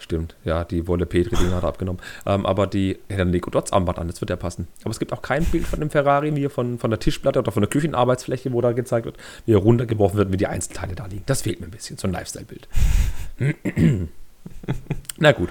[0.00, 2.00] Stimmt, ja, die Wolle Petri, die hat er abgenommen.
[2.24, 4.66] Ähm, aber die er hat ein Lego Dots Armband an, das wird ja passen.
[4.82, 7.52] Aber es gibt auch kein Bild von dem Ferrari, wie von, von der Tischplatte oder
[7.52, 11.04] von der Küchenarbeitsfläche, wo da gezeigt wird, wie er runtergeworfen wird, wie die Einzelteile da
[11.04, 11.24] liegen.
[11.26, 12.68] Das fehlt mir ein bisschen, so ein Lifestyle-Bild.
[15.18, 15.50] Na gut.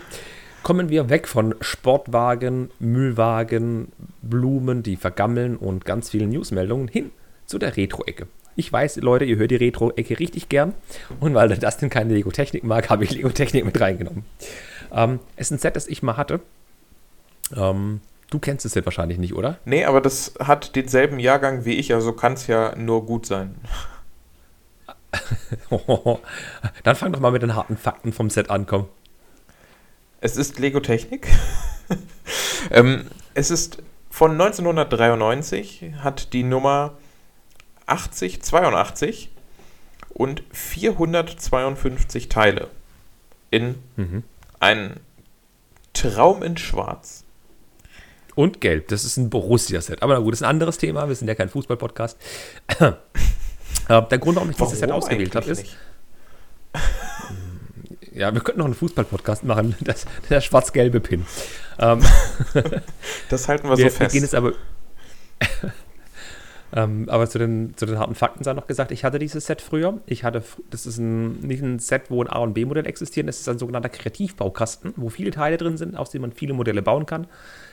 [0.64, 3.92] Kommen wir weg von Sportwagen, Müllwagen,
[4.24, 7.12] Blumen, die vergammeln und ganz vielen Newsmeldungen hin
[7.46, 8.28] zu der Retro-Ecke.
[8.60, 10.74] Ich weiß, Leute, ihr hört die Retro-Ecke richtig gern.
[11.22, 14.26] Und weil der Dustin keine Lego-Technik mag, habe ich Lego-Technik mit reingenommen.
[14.92, 16.42] Ähm, es ist ein Set, das ich mal hatte.
[17.56, 19.60] Ähm, du kennst das Set wahrscheinlich nicht, oder?
[19.64, 23.56] Nee, aber das hat denselben Jahrgang wie ich, also kann es ja nur gut sein.
[26.84, 28.90] Dann fang doch mal mit den harten Fakten vom Set an, komm.
[30.20, 31.30] Es ist Lego Technik.
[32.72, 33.06] ähm,
[33.36, 36.98] es ist von 1993, hat die Nummer
[37.90, 39.30] 8082
[40.10, 42.68] und 452 Teile
[43.52, 44.24] in Mhm.
[44.60, 45.00] ein
[45.94, 47.24] Traum in Schwarz.
[48.36, 50.02] Und gelb, das ist ein Borussia-Set.
[50.02, 51.08] Aber na gut, das ist ein anderes Thema.
[51.10, 52.18] Wir sind ja kein Fußball-Podcast.
[52.80, 52.92] Äh,
[53.88, 55.66] Der Grund, warum ich dieses Set ausgewählt habe, ist,
[58.14, 61.26] ja, wir könnten noch einen Fußball-Podcast machen, das, der schwarz-gelbe Pin.
[61.80, 62.02] Ähm?
[63.30, 64.12] Das halten wir, wir, so wir fest.
[64.14, 64.54] gehen jetzt aber.
[66.76, 69.62] Ähm, aber zu den, zu den harten Fakten sei noch gesagt, ich hatte dieses Set
[69.62, 70.00] früher.
[70.06, 73.28] Ich hatte, das ist ein, nicht ein Set, wo ein A- und B-Modell existieren.
[73.28, 76.82] Es ist ein sogenannter Kreativbaukasten, wo viele Teile drin sind, aus denen man viele Modelle
[76.82, 77.28] bauen kann.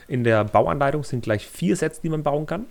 [0.07, 2.65] In der Bauanleitung sind gleich vier Sets, die man bauen kann.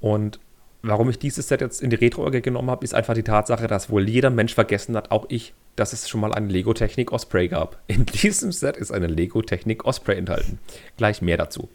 [0.00, 0.40] Und
[0.82, 3.90] warum ich dieses Set jetzt in die Retro-Ecke genommen habe, ist einfach die Tatsache, dass
[3.90, 7.78] wohl jeder Mensch vergessen hat, auch ich, dass es schon mal eine Lego-Technik Osprey gab.
[7.86, 10.58] In diesem Set ist eine Lego-Technik Osprey enthalten.
[10.98, 11.70] Gleich mehr dazu.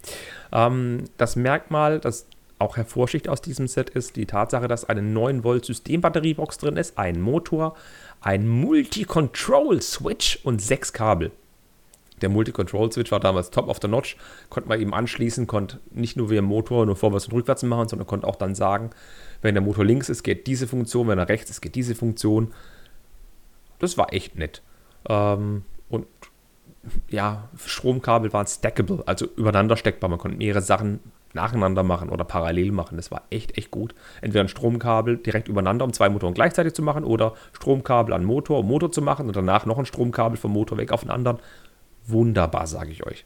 [0.52, 2.28] Ähm, das Merkmal, das
[2.60, 6.98] auch hervorsticht aus diesem Set, ist die Tatsache, dass eine 9 Volt Systembatteriebox drin ist,
[6.98, 7.76] ein Motor,
[8.22, 11.32] ein Multi-Control-Switch und sechs Kabel.
[12.22, 14.16] Der Multi-Control-Switch war damals top of the notch,
[14.50, 17.90] konnte man eben anschließen, konnte nicht nur wie im Motor nur vorwärts und rückwärts machen,
[17.90, 18.92] sondern konnte auch dann sagen,
[19.42, 22.54] wenn der Motor links ist, geht diese Funktion, wenn er rechts ist, geht diese Funktion.
[23.80, 24.62] Das war echt nett.
[25.10, 26.08] Ähm, und
[27.10, 30.10] ja, Stromkabel waren stackable, also übereinander steckbar.
[30.10, 31.00] Man konnte mehrere Sachen
[31.36, 32.98] nacheinander machen oder parallel machen.
[32.98, 33.94] Das war echt, echt gut.
[34.22, 38.60] Entweder ein Stromkabel direkt übereinander, um zwei Motoren gleichzeitig zu machen, oder Stromkabel an Motor,
[38.60, 41.38] um Motor zu machen und danach noch ein Stromkabel vom Motor weg auf den anderen.
[42.08, 43.26] Wunderbar, sage ich euch.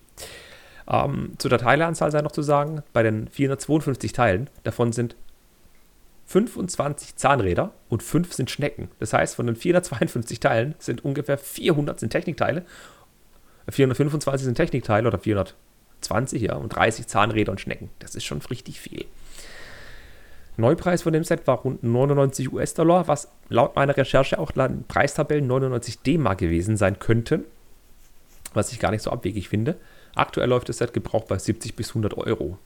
[0.90, 5.16] Ähm, zu der Teileanzahl sei noch zu sagen, bei den 452 Teilen, davon sind
[6.26, 8.90] 25 Zahnräder und 5 sind Schnecken.
[9.00, 12.66] Das heißt, von den 452 Teilen sind ungefähr 400 sind Technikteile,
[13.70, 15.20] 425 sind Technikteile oder
[16.02, 17.90] 420, ja, und 30 Zahnräder und Schnecken.
[18.00, 19.06] Das ist schon richtig viel.
[20.58, 25.48] Neupreis von dem Set war rund 99 US-Dollar, was laut meiner Recherche auch laut Preistabellen
[25.48, 27.46] 99 D-Mark gewesen sein könnten,
[28.54, 29.78] was ich gar nicht so abwegig finde.
[30.16, 32.58] Aktuell läuft das Set gebraucht bei 70 bis 100 Euro.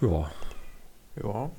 [0.00, 0.30] Ja,
[1.22, 1.28] Ja.
[1.28, 1.50] und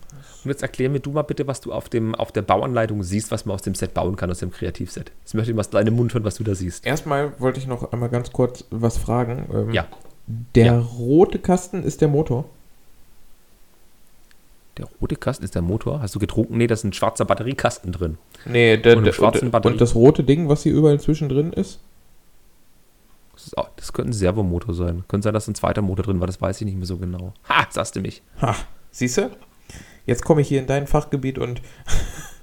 [0.46, 3.46] jetzt erklär mir du mal bitte, was du auf, dem, auf der Bauanleitung siehst, was
[3.46, 5.12] man aus dem Set bauen kann, aus dem Kreativset.
[5.22, 6.86] Jetzt möchte ich mal aus deinem Mund hören, was du da siehst.
[6.86, 9.46] Erstmal wollte ich noch einmal ganz kurz was fragen.
[9.54, 9.86] Ähm, Ja.
[10.56, 10.80] Der Ja.
[10.80, 12.46] rote Kasten ist der Motor.
[14.78, 16.02] Der rote Kasten ist der Motor.
[16.02, 16.58] Hast du getrunken?
[16.58, 18.18] Nee, da ist ein schwarzer Batteriekasten drin.
[18.46, 21.54] Nee, der, Und der, schwarzen und, Batterie- und das rote Ding, was hier überall zwischendrin
[21.54, 21.80] ist?
[23.34, 25.04] Das, ist auch, das könnte ein Servomotor sein.
[25.08, 27.34] Könnte sein, dass ein zweiter Motor drin war, das weiß ich nicht mehr so genau.
[27.50, 28.24] Ha, sagst du mich.
[28.42, 28.56] Ha,
[28.94, 29.30] siehst du?
[30.06, 31.62] Jetzt komme ich hier in dein Fachgebiet und.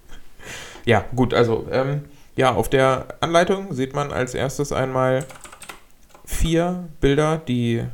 [0.84, 2.04] ja, gut, also, ähm,
[2.36, 5.24] ja, auf der Anleitung sieht man als erstes einmal
[6.24, 7.84] vier Bilder, die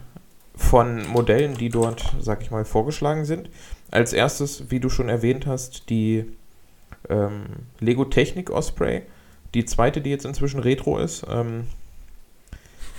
[0.57, 3.51] von Modellen, die dort, sag ich mal, vorgeschlagen sind.
[3.91, 6.27] Als erstes, wie du schon erwähnt hast, die
[7.09, 7.45] ähm,
[7.81, 9.03] Lego Technik Osprey.
[9.55, 11.25] Die zweite, die jetzt inzwischen Retro ist.
[11.31, 11.67] Ähm,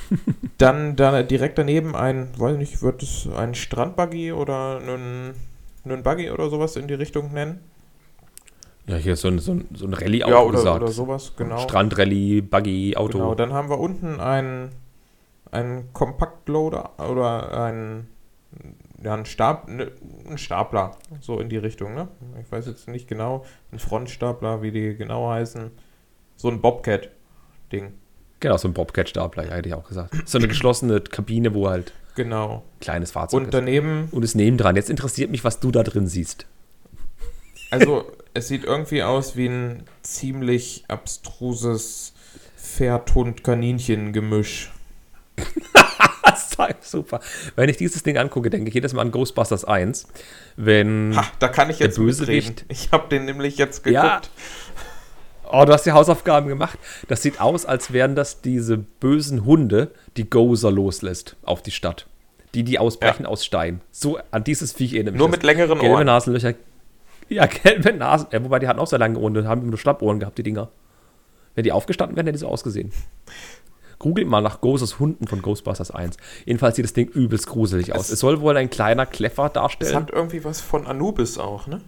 [0.58, 5.34] dann da direkt daneben ein, weiß nicht, wird es ein Strandbuggy oder einen,
[5.90, 7.60] einen Buggy oder sowas in die Richtung nennen?
[8.88, 10.82] Ja, hier ist so ein, so ein, so ein Rallye-Auto Ja, oder, gesagt.
[10.82, 11.58] oder sowas, genau.
[11.58, 13.18] Strand-Rallye, Buggy, Auto.
[13.18, 14.72] Genau, dann haben wir unten einen,
[15.52, 18.08] einen Kompaktloader oder einen,
[19.04, 19.92] ja, einen, Stab, ne,
[20.26, 22.08] einen Stapler, so in die Richtung, ne?
[22.42, 25.70] Ich weiß jetzt nicht genau, ein Frontstapler, wie die genau heißen.
[26.38, 27.94] So ein Bobcat-Ding.
[28.40, 30.16] Genau, so ein Bobcat-Stapler, hätte ich auch gesagt.
[30.26, 32.64] So eine geschlossene Kabine, wo halt Genau.
[32.76, 34.14] ein kleines Fahrzeug Und daneben, ist.
[34.14, 34.76] Und es nebendran.
[34.76, 36.46] Jetzt interessiert mich, was du da drin siehst.
[37.72, 42.14] also es sieht irgendwie aus wie ein ziemlich abstruses
[42.58, 44.72] Pferd-Hund-Kaninchen-Gemisch.
[46.58, 47.20] Das ist super.
[47.56, 50.08] Wenn ich dieses Ding angucke, denke ich jedes Mal an Ghostbusters 1.
[50.56, 51.14] Wenn.
[51.16, 52.50] Ha, da kann ich Der jetzt Bösewicht.
[52.50, 52.66] mitreden.
[52.70, 54.04] Ich habe den nämlich jetzt geguckt.
[54.04, 54.22] Ja.
[55.52, 56.78] Oh, du hast die Hausaufgaben gemacht.
[57.08, 62.08] Das sieht aus, als wären das diese bösen Hunde, die Gozer loslässt auf die Stadt.
[62.54, 63.82] Die, die ausbrechen aus Stein.
[63.92, 66.06] So an dieses Viech mich Nur mit längeren Gelbe Ohren.
[66.06, 66.54] Nasenlöcher.
[67.30, 68.28] Ja, gelbe Nasen.
[68.32, 69.34] Ja, wobei die hatten auch sehr lange Ohren.
[69.34, 70.70] Die haben nur Schlappohren gehabt, die Dinger.
[71.56, 72.92] Wenn die aufgestanden wären, hätten die so ausgesehen.
[74.00, 76.18] Googelt mal nach Gozers Hunden von Ghostbusters 1.
[76.46, 78.06] Jedenfalls sieht das Ding übelst gruselig aus.
[78.06, 79.96] Es- Es soll wohl ein kleiner Kleffer Es darstellen.
[79.96, 81.82] hat irgendwie was von Anubis auch, ne?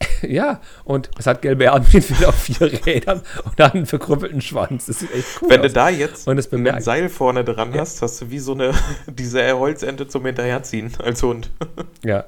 [0.22, 4.86] Ja, und es hat gelbe Armwinkel auf vier Rädern und dann einen verkrüppelten Schwanz.
[4.86, 5.66] Das sieht echt cool Wenn aus.
[5.68, 6.82] du da jetzt Und das ein.
[6.82, 8.72] Seil vorne dran hast, hast du wie so eine,
[9.06, 11.50] diese Holzente zum Hinterherziehen als Hund.
[12.04, 12.24] Ja.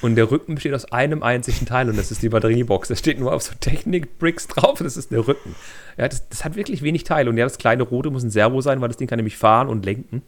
[0.00, 2.88] Und der Rücken besteht aus einem einzigen Teil und das ist die Batteriebox.
[2.88, 5.56] Das steht nur auf so Technik-Bricks drauf, das ist der Rücken.
[5.96, 7.28] Ja, das, das hat wirklich wenig Teile.
[7.30, 9.68] Und ja, das kleine rote muss ein Servo sein, weil das Ding kann nämlich fahren
[9.68, 10.22] und lenken.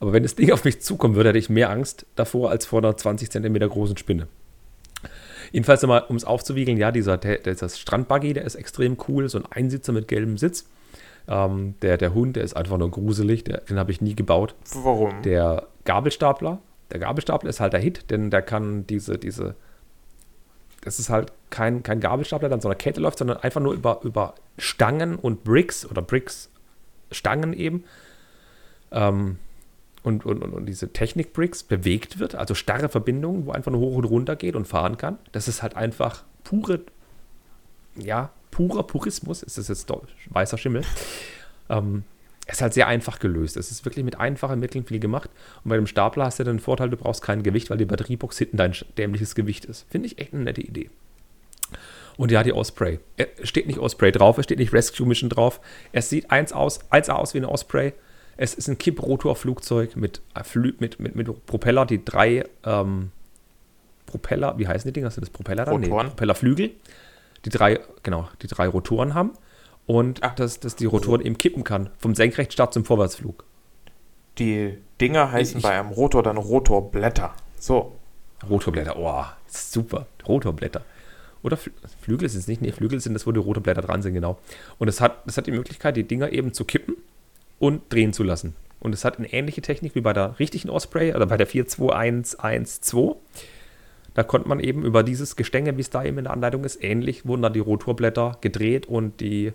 [0.00, 2.80] Aber wenn das Ding auf mich zukommen würde, hätte ich mehr Angst davor als vor
[2.80, 4.26] einer 20 cm großen Spinne.
[5.52, 9.38] Jedenfalls nochmal, um es aufzuwiegeln, ja, dieser, der, dieser Strandbuggy, der ist extrem cool, so
[9.38, 10.68] ein Einsitzer mit gelbem Sitz.
[11.28, 14.54] Ähm, der, der Hund, der ist einfach nur gruselig, der, den habe ich nie gebaut.
[14.74, 15.22] Warum?
[15.22, 16.58] Der Gabelstapler,
[16.90, 19.54] der Gabelstapler ist halt der Hit, denn der kann diese, diese,
[20.82, 23.74] das ist halt kein, kein Gabelstapler, der an so einer Kette läuft, sondern einfach nur
[23.74, 26.50] über, über Stangen und Bricks oder Bricks,
[27.10, 27.84] Stangen eben.
[28.90, 29.38] Ähm,
[30.02, 33.96] und, und, und, und diese Technik-Bricks bewegt wird, also starre Verbindungen, wo einfach nur hoch
[33.96, 35.18] und runter geht und fahren kann.
[35.32, 36.80] Das ist halt einfach pure,
[37.96, 39.42] ja, purer Purismus.
[39.42, 39.92] Ist das jetzt
[40.30, 40.82] weißer Schimmel?
[41.68, 42.04] Ähm,
[42.50, 43.56] ist halt sehr einfach gelöst.
[43.56, 45.28] Es ist wirklich mit einfachen Mitteln viel gemacht.
[45.64, 48.38] Und bei dem Stapler hast du den Vorteil, du brauchst kein Gewicht, weil die Batteriebox
[48.38, 49.86] hinten dein dämliches Gewicht ist.
[49.90, 50.90] Finde ich echt eine nette Idee.
[52.16, 53.00] Und ja, die Osprey.
[53.16, 55.60] Es steht nicht Osprey drauf, es steht nicht Rescue Mission drauf.
[55.92, 57.92] Es sieht eins aus, eins aus wie eine Osprey.
[58.40, 63.10] Es ist ein Kipprotor-Flugzeug mit, äh, mit, mit, mit Propeller, die drei ähm,
[64.06, 65.10] Propeller, wie heißen die Dinger?
[65.10, 65.74] Sind das Propeller dann?
[65.82, 66.06] Rotoren.
[66.08, 66.70] Propellerflügel.
[67.44, 69.32] Die drei, genau, die drei Rotoren haben.
[69.86, 70.30] Und Ah.
[70.36, 71.90] dass, dass die Rotoren eben kippen kann.
[71.98, 73.44] Vom Senkrechtstart zum Vorwärtsflug.
[74.38, 77.34] Die Dinger heißen Ich- bei einem Rotor dann Rotorblätter.
[77.58, 77.96] So.
[78.48, 80.06] Rotorblätter, oh, super.
[80.28, 80.84] Rotorblätter.
[81.42, 81.70] Oder Fl
[82.02, 84.38] Flügel sind es nicht, nee, Flügel sind das, wo die Rotorblätter dran sind, genau.
[84.78, 86.96] Und es hat, es hat die Möglichkeit, die Dinger eben zu kippen
[87.58, 88.54] und drehen zu lassen.
[88.80, 93.16] Und es hat eine ähnliche Technik wie bei der richtigen Osprey oder bei der 42112.
[94.14, 96.82] Da konnte man eben über dieses Gestänge, wie es da eben in der Anleitung ist,
[96.82, 99.52] ähnlich wurden da die Rotorblätter gedreht und die,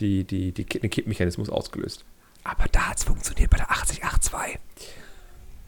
[0.00, 2.04] die, die, die, den Kippmechanismus ausgelöst.
[2.44, 4.58] Aber da hat es funktioniert bei der 8082.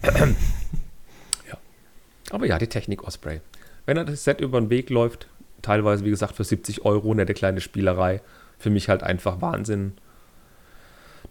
[1.49, 1.59] ja.
[2.31, 3.41] Aber ja, die Technik Osprey.
[3.87, 5.29] Wenn er das Set über den Weg läuft,
[5.63, 8.21] teilweise wie gesagt für 70 Euro, nette kleine Spielerei,
[8.59, 9.93] für mich halt einfach Wahnsinn,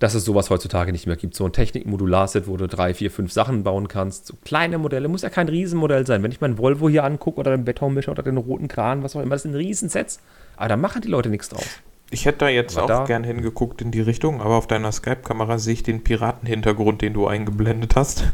[0.04, 1.34] dass es sowas heutzutage nicht mehr gibt.
[1.34, 4.28] So ein Technik-Modular-Set, wo du drei, vier, fünf Sachen bauen kannst.
[4.28, 6.22] So kleine Modelle, muss ja kein Riesenmodell sein.
[6.24, 9.22] Wenn ich meinen Volvo hier angucke oder den Betonmischer oder den roten Kran, was auch
[9.22, 10.20] immer, das sind Riesensets.
[10.58, 11.66] Aber da machen die Leute nichts draus.
[12.12, 14.92] Ich hätte da jetzt Aber auch da- gern hingeguckt in die Richtung, aber auf deiner
[14.92, 18.26] Skype-Kamera sehe ich den Piratenhintergrund, den du eingeblendet hast.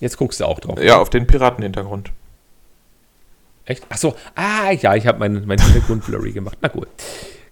[0.00, 0.82] Jetzt guckst du auch drauf.
[0.82, 2.10] Ja, auf den Piratenhintergrund.
[3.64, 3.84] Echt?
[3.88, 6.58] Achso, ah ja, ich habe meinen mein Hintergrund blurry gemacht.
[6.60, 6.88] Na gut.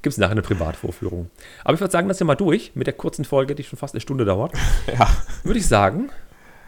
[0.05, 1.31] Gibt es nachher eine Privatvorführung.
[1.65, 3.95] Aber ich würde sagen, das wir mal durch mit der kurzen Folge, die schon fast
[3.95, 4.53] eine Stunde dauert.
[4.99, 5.09] Ja.
[5.45, 6.11] Würde ich sagen,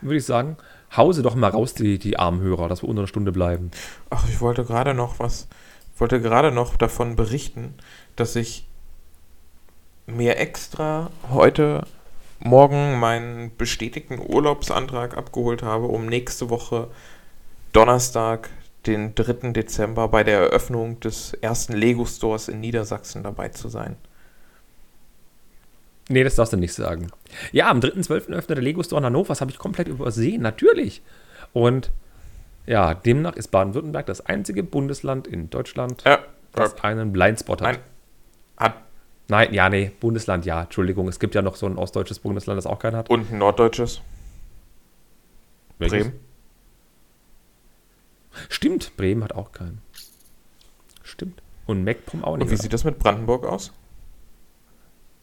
[0.01, 0.57] würde ich sagen,
[0.97, 3.72] hause doch mal raus die, die armen Hörer, dass wir unter einer Stunde bleiben.
[4.09, 5.49] Ach, ich wollte gerade noch was,
[5.95, 7.74] ich wollte gerade noch davon berichten,
[8.16, 8.66] dass ich
[10.07, 11.82] mir extra heute
[12.39, 16.89] Morgen meinen bestätigten Urlaubsantrag abgeholt habe, um nächste Woche
[17.74, 18.49] Donnerstag,
[18.87, 19.53] den 3.
[19.53, 23.97] Dezember, bei der Eröffnung des ersten Lego Stores in Niedersachsen dabei zu sein.
[26.09, 27.09] Nee, das darfst du nicht sagen.
[27.53, 28.32] Ja, am 3.12.
[28.32, 29.28] öffnet der Lego Store in Hannover.
[29.28, 31.03] Das habe ich komplett übersehen, natürlich.
[31.53, 31.91] Und
[32.66, 36.20] ja, demnach ist Baden-Württemberg das einzige Bundesland in Deutschland, Ja,
[36.53, 37.74] das einen Blindspot hat.
[37.74, 37.82] Nein.
[38.57, 38.74] Hat
[39.28, 41.09] Nein, ja, nee, Bundesland, ja, Entschuldigung.
[41.09, 43.11] Es gibt ja noch so ein ostdeutsches Bundesland, das auch keinen hat.
[43.11, 44.01] und ein norddeutsches.
[45.78, 46.05] Welches?
[46.09, 46.26] Bremen.
[48.49, 49.80] Stimmt, Bremen hat auch keinen.
[51.03, 51.43] Stimmt.
[51.66, 52.45] Und MacPom auch nicht.
[52.45, 52.62] Und wie oder?
[52.62, 53.72] sieht das mit Brandenburg aus?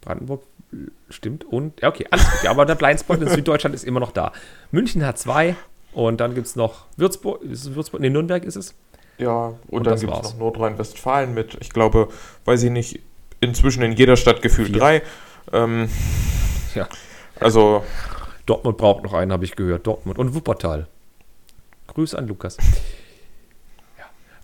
[0.02, 0.44] Brandenburg
[0.74, 0.78] äh,
[1.10, 1.46] stimmt.
[1.46, 2.44] Und, ja, okay, alles gut.
[2.44, 4.32] Ja, aber der Blindspot in Süddeutschland ist immer noch da.
[4.72, 5.56] München hat zwei.
[5.94, 7.42] Und dann gibt es noch Würzburg.
[7.44, 8.02] Ist es Würzburg?
[8.02, 8.74] Nee, Nürnberg ist es.
[9.20, 12.10] Ja, und, Und dann gibt es noch Nordrhein-Westfalen mit, ich glaube,
[12.46, 13.00] weiß ich nicht,
[13.42, 14.80] inzwischen in jeder Stadt gefühlt Vier.
[14.80, 15.02] drei.
[15.52, 15.88] Ähm,
[16.74, 16.88] Ja.
[17.40, 17.84] also,
[18.48, 19.86] Dortmund braucht noch einen, habe ich gehört.
[19.86, 20.88] Dortmund und Wuppertal.
[21.88, 22.58] Grüße an Lukas.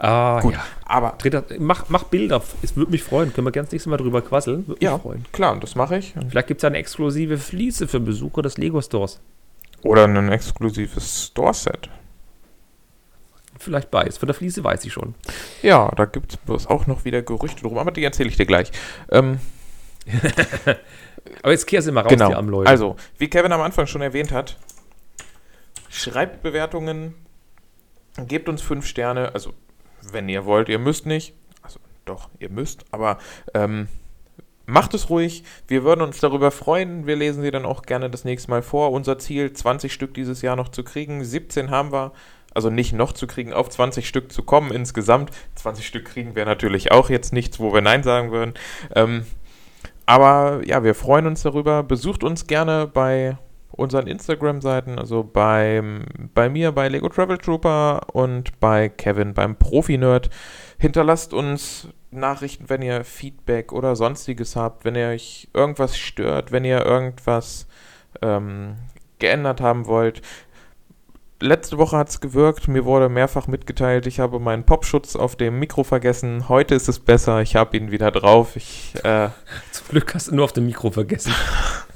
[0.02, 0.38] Ja.
[0.38, 0.54] Ah, gut.
[0.54, 0.64] ja.
[0.86, 2.42] Aber, Dritter, mach, mach Bilder.
[2.62, 3.34] Es würde mich freuen.
[3.34, 4.68] Können wir ganz nächstes Mal drüber quasseln.
[4.68, 5.26] Würde ja, mich freuen.
[5.32, 6.14] klar, und das mache ich.
[6.30, 9.20] Vielleicht gibt es eine exklusive Fliese für Besucher des Lego Stores.
[9.84, 11.90] Oder ein exklusives Store-Set.
[13.58, 14.18] Vielleicht beides.
[14.18, 15.16] Von der Fliese weiß ich schon.
[15.62, 18.72] Ja, da gibt es auch noch wieder Gerüchte drum, aber die erzähle ich dir gleich.
[19.12, 19.40] Ähm,
[21.42, 22.30] Aber jetzt kehr sie mal raus, genau.
[22.30, 22.70] die armen Leute.
[22.70, 24.58] Also, wie Kevin am Anfang schon erwähnt hat,
[25.90, 27.16] schreibt Bewertungen,
[28.28, 29.54] gebt uns fünf Sterne, also
[30.12, 33.18] wenn ihr wollt, ihr müsst nicht, also doch, ihr müsst, aber
[33.54, 33.88] ähm,
[34.66, 38.24] macht es ruhig, wir würden uns darüber freuen, wir lesen sie dann auch gerne das
[38.24, 38.92] nächste Mal vor.
[38.92, 42.14] Unser Ziel, 20 Stück dieses Jahr noch zu kriegen, 17 haben wir,
[42.54, 45.32] also nicht noch zu kriegen, auf 20 Stück zu kommen insgesamt.
[45.56, 48.54] 20 Stück kriegen wir natürlich auch jetzt nichts, wo wir Nein sagen würden.
[48.96, 49.26] Ähm,
[50.06, 51.84] aber ja, wir freuen uns darüber.
[51.84, 53.38] Besucht uns gerne bei
[53.80, 60.30] unseren Instagram-Seiten, also beim, bei mir bei Lego Travel Trooper und bei Kevin beim Profi-Nerd.
[60.78, 66.66] Hinterlasst uns Nachrichten, wenn ihr Feedback oder sonstiges habt, wenn ihr euch irgendwas stört, wenn
[66.66, 67.68] ihr irgendwas
[68.22, 68.76] ähm,
[69.20, 70.22] geändert haben wollt.
[71.42, 75.58] Letzte Woche hat es gewirkt, mir wurde mehrfach mitgeteilt, ich habe meinen Popschutz auf dem
[75.58, 76.50] Mikro vergessen.
[76.50, 78.58] Heute ist es besser, ich habe ihn wieder drauf.
[78.58, 79.30] Ich äh,
[79.72, 81.34] Zum Glück hast du nur auf dem Mikro vergessen.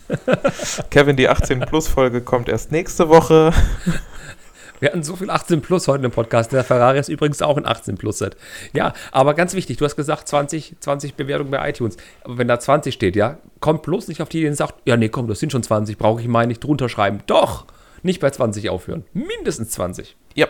[0.90, 3.54] Kevin, die 18 Plus Folge kommt erst nächste Woche.
[4.80, 6.52] Wir hatten so viel 18 Plus heute im Podcast.
[6.52, 8.36] Der Ferrari ist übrigens auch ein 18 Plus Set.
[8.74, 11.96] Ja, aber ganz wichtig, du hast gesagt 20, 20 Bewertungen bei iTunes.
[12.24, 14.98] Aber wenn da 20 steht, ja, kommt bloß nicht auf die Idee und sagt, ja,
[14.98, 17.20] nee, komm, das sind schon 20, brauche ich mal nicht drunter schreiben.
[17.28, 17.66] Doch,
[18.02, 19.06] nicht bei 20 aufhören.
[19.14, 20.18] Mindestens 20.
[20.36, 20.48] Ja.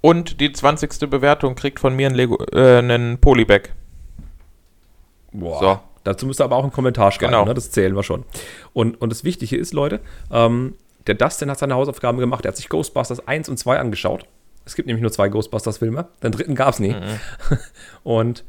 [0.00, 1.10] Und die 20.
[1.10, 3.70] Bewertung kriegt von mir ein, Lego, äh, einen Polybag.
[5.32, 5.58] Boah.
[5.58, 5.80] So.
[6.06, 7.44] Dazu müsst ihr aber auch einen Kommentar schreiben, Genau.
[7.44, 7.54] ne?
[7.54, 8.24] das zählen wir schon.
[8.72, 10.00] Und, und das Wichtige ist, Leute,
[10.30, 10.74] ähm,
[11.06, 12.44] der Dustin hat seine Hausaufgaben gemacht.
[12.44, 14.26] Er hat sich Ghostbusters 1 und 2 angeschaut.
[14.64, 16.08] Es gibt nämlich nur zwei Ghostbusters-Filme.
[16.22, 16.94] Den dritten gab es nie.
[18.02, 18.44] Und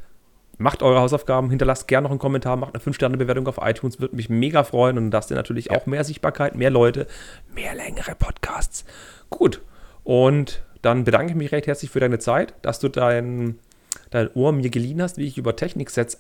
[0.58, 4.28] macht eure Hausaufgaben, hinterlasst gerne noch einen Kommentar, macht eine 5-Sterne-Bewertung auf iTunes, würde mich
[4.28, 4.98] mega freuen.
[4.98, 7.06] Und Dustin natürlich auch mehr Sichtbarkeit, mehr Leute,
[7.54, 8.84] mehr längere Podcasts.
[9.30, 9.62] Gut.
[10.04, 13.60] Und dann bedanke ich mich recht herzlich für deine Zeit, dass du dein,
[14.10, 16.20] dein Ohr mir geliehen hast, wie ich über Techniksets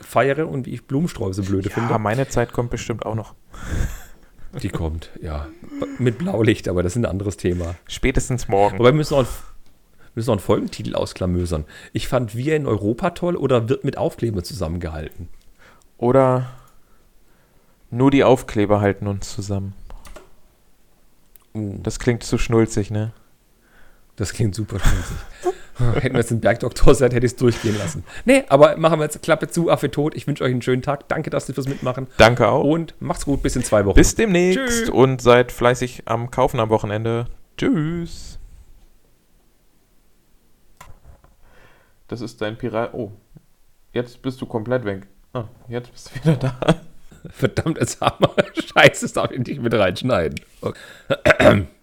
[0.00, 1.98] abfeiere und wie ich Blumensträuße blöde Ja, finde.
[1.98, 3.34] meine Zeit kommt bestimmt auch noch.
[4.62, 5.46] Die kommt, ja.
[5.98, 7.76] Mit Blaulicht, aber das ist ein anderes Thema.
[7.86, 8.78] Spätestens morgen.
[8.78, 9.28] Wobei wir müssen noch, einen,
[10.16, 11.64] müssen noch einen Folgentitel ausklamösern.
[11.92, 15.28] Ich fand Wir in Europa toll oder wird mit Aufkleber zusammengehalten?
[15.98, 16.50] Oder
[17.90, 19.74] nur die Aufkleber halten uns zusammen.
[21.54, 23.12] Uh, Das klingt zu schnulzig, ne?
[24.16, 25.16] das klingt super schmutzig.
[25.80, 28.04] Hätten wir jetzt einen Bergdoktor-Set, hätte ich es durchgehen lassen.
[28.24, 30.14] Nee, aber machen wir jetzt Klappe zu, Affe tot.
[30.14, 31.08] Ich wünsche euch einen schönen Tag.
[31.08, 32.06] Danke, dass ihr fürs Mitmachen.
[32.18, 32.64] Danke auch.
[32.64, 33.96] Und macht's gut, bis in zwei Wochen.
[33.96, 34.90] Bis demnächst Tschüss.
[34.90, 37.26] und seid fleißig am Kaufen am Wochenende.
[37.56, 38.38] Tschüss.
[42.08, 42.92] Das ist dein Pirat.
[42.92, 43.12] Oh,
[43.92, 45.06] jetzt bist du komplett weg.
[45.32, 46.58] Ah, jetzt bist du wieder da.
[47.30, 48.44] Verdammt, jetzt haben wir.
[48.54, 50.40] Scheiße, das darf ich nicht mit reinschneiden.
[50.60, 51.66] Okay.